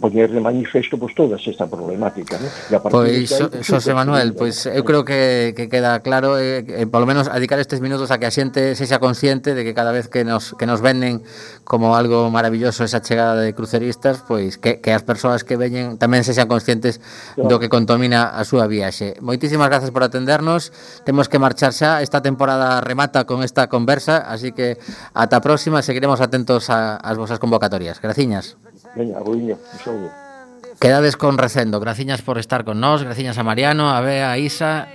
[0.00, 2.38] poñer de manifesto pois, todas esta problemática.
[2.38, 2.46] ¿no?
[2.46, 6.86] E a pois, so, Xosé Manuel, pois eu creo que, que queda claro, eh, eh,
[6.90, 10.10] polo menos dedicar estes minutos a que a xente sexa consciente de que cada vez
[10.10, 11.22] que nos, que nos venden
[11.62, 16.26] como algo maravilloso esa chegada de cruceristas, pois que, que as persoas que veñen tamén
[16.26, 16.98] sexan conscientes
[17.38, 19.14] do que contamina a súa viaxe.
[19.22, 20.74] Moitísimas grazas por atendernos,
[21.06, 24.82] temos que marchar xa, esta temporada remata con esta conversa, así que
[25.14, 28.02] ata a próxima, seguiremos atentos a, as vosas convocatorias.
[28.02, 28.58] Graciñas.
[28.96, 30.10] Veña, abuiño, un saúdo.
[30.80, 31.80] Quedades con Recendo.
[31.80, 34.88] Graciñas por estar con nós, graciñas a Mariano, a Bea, a Isa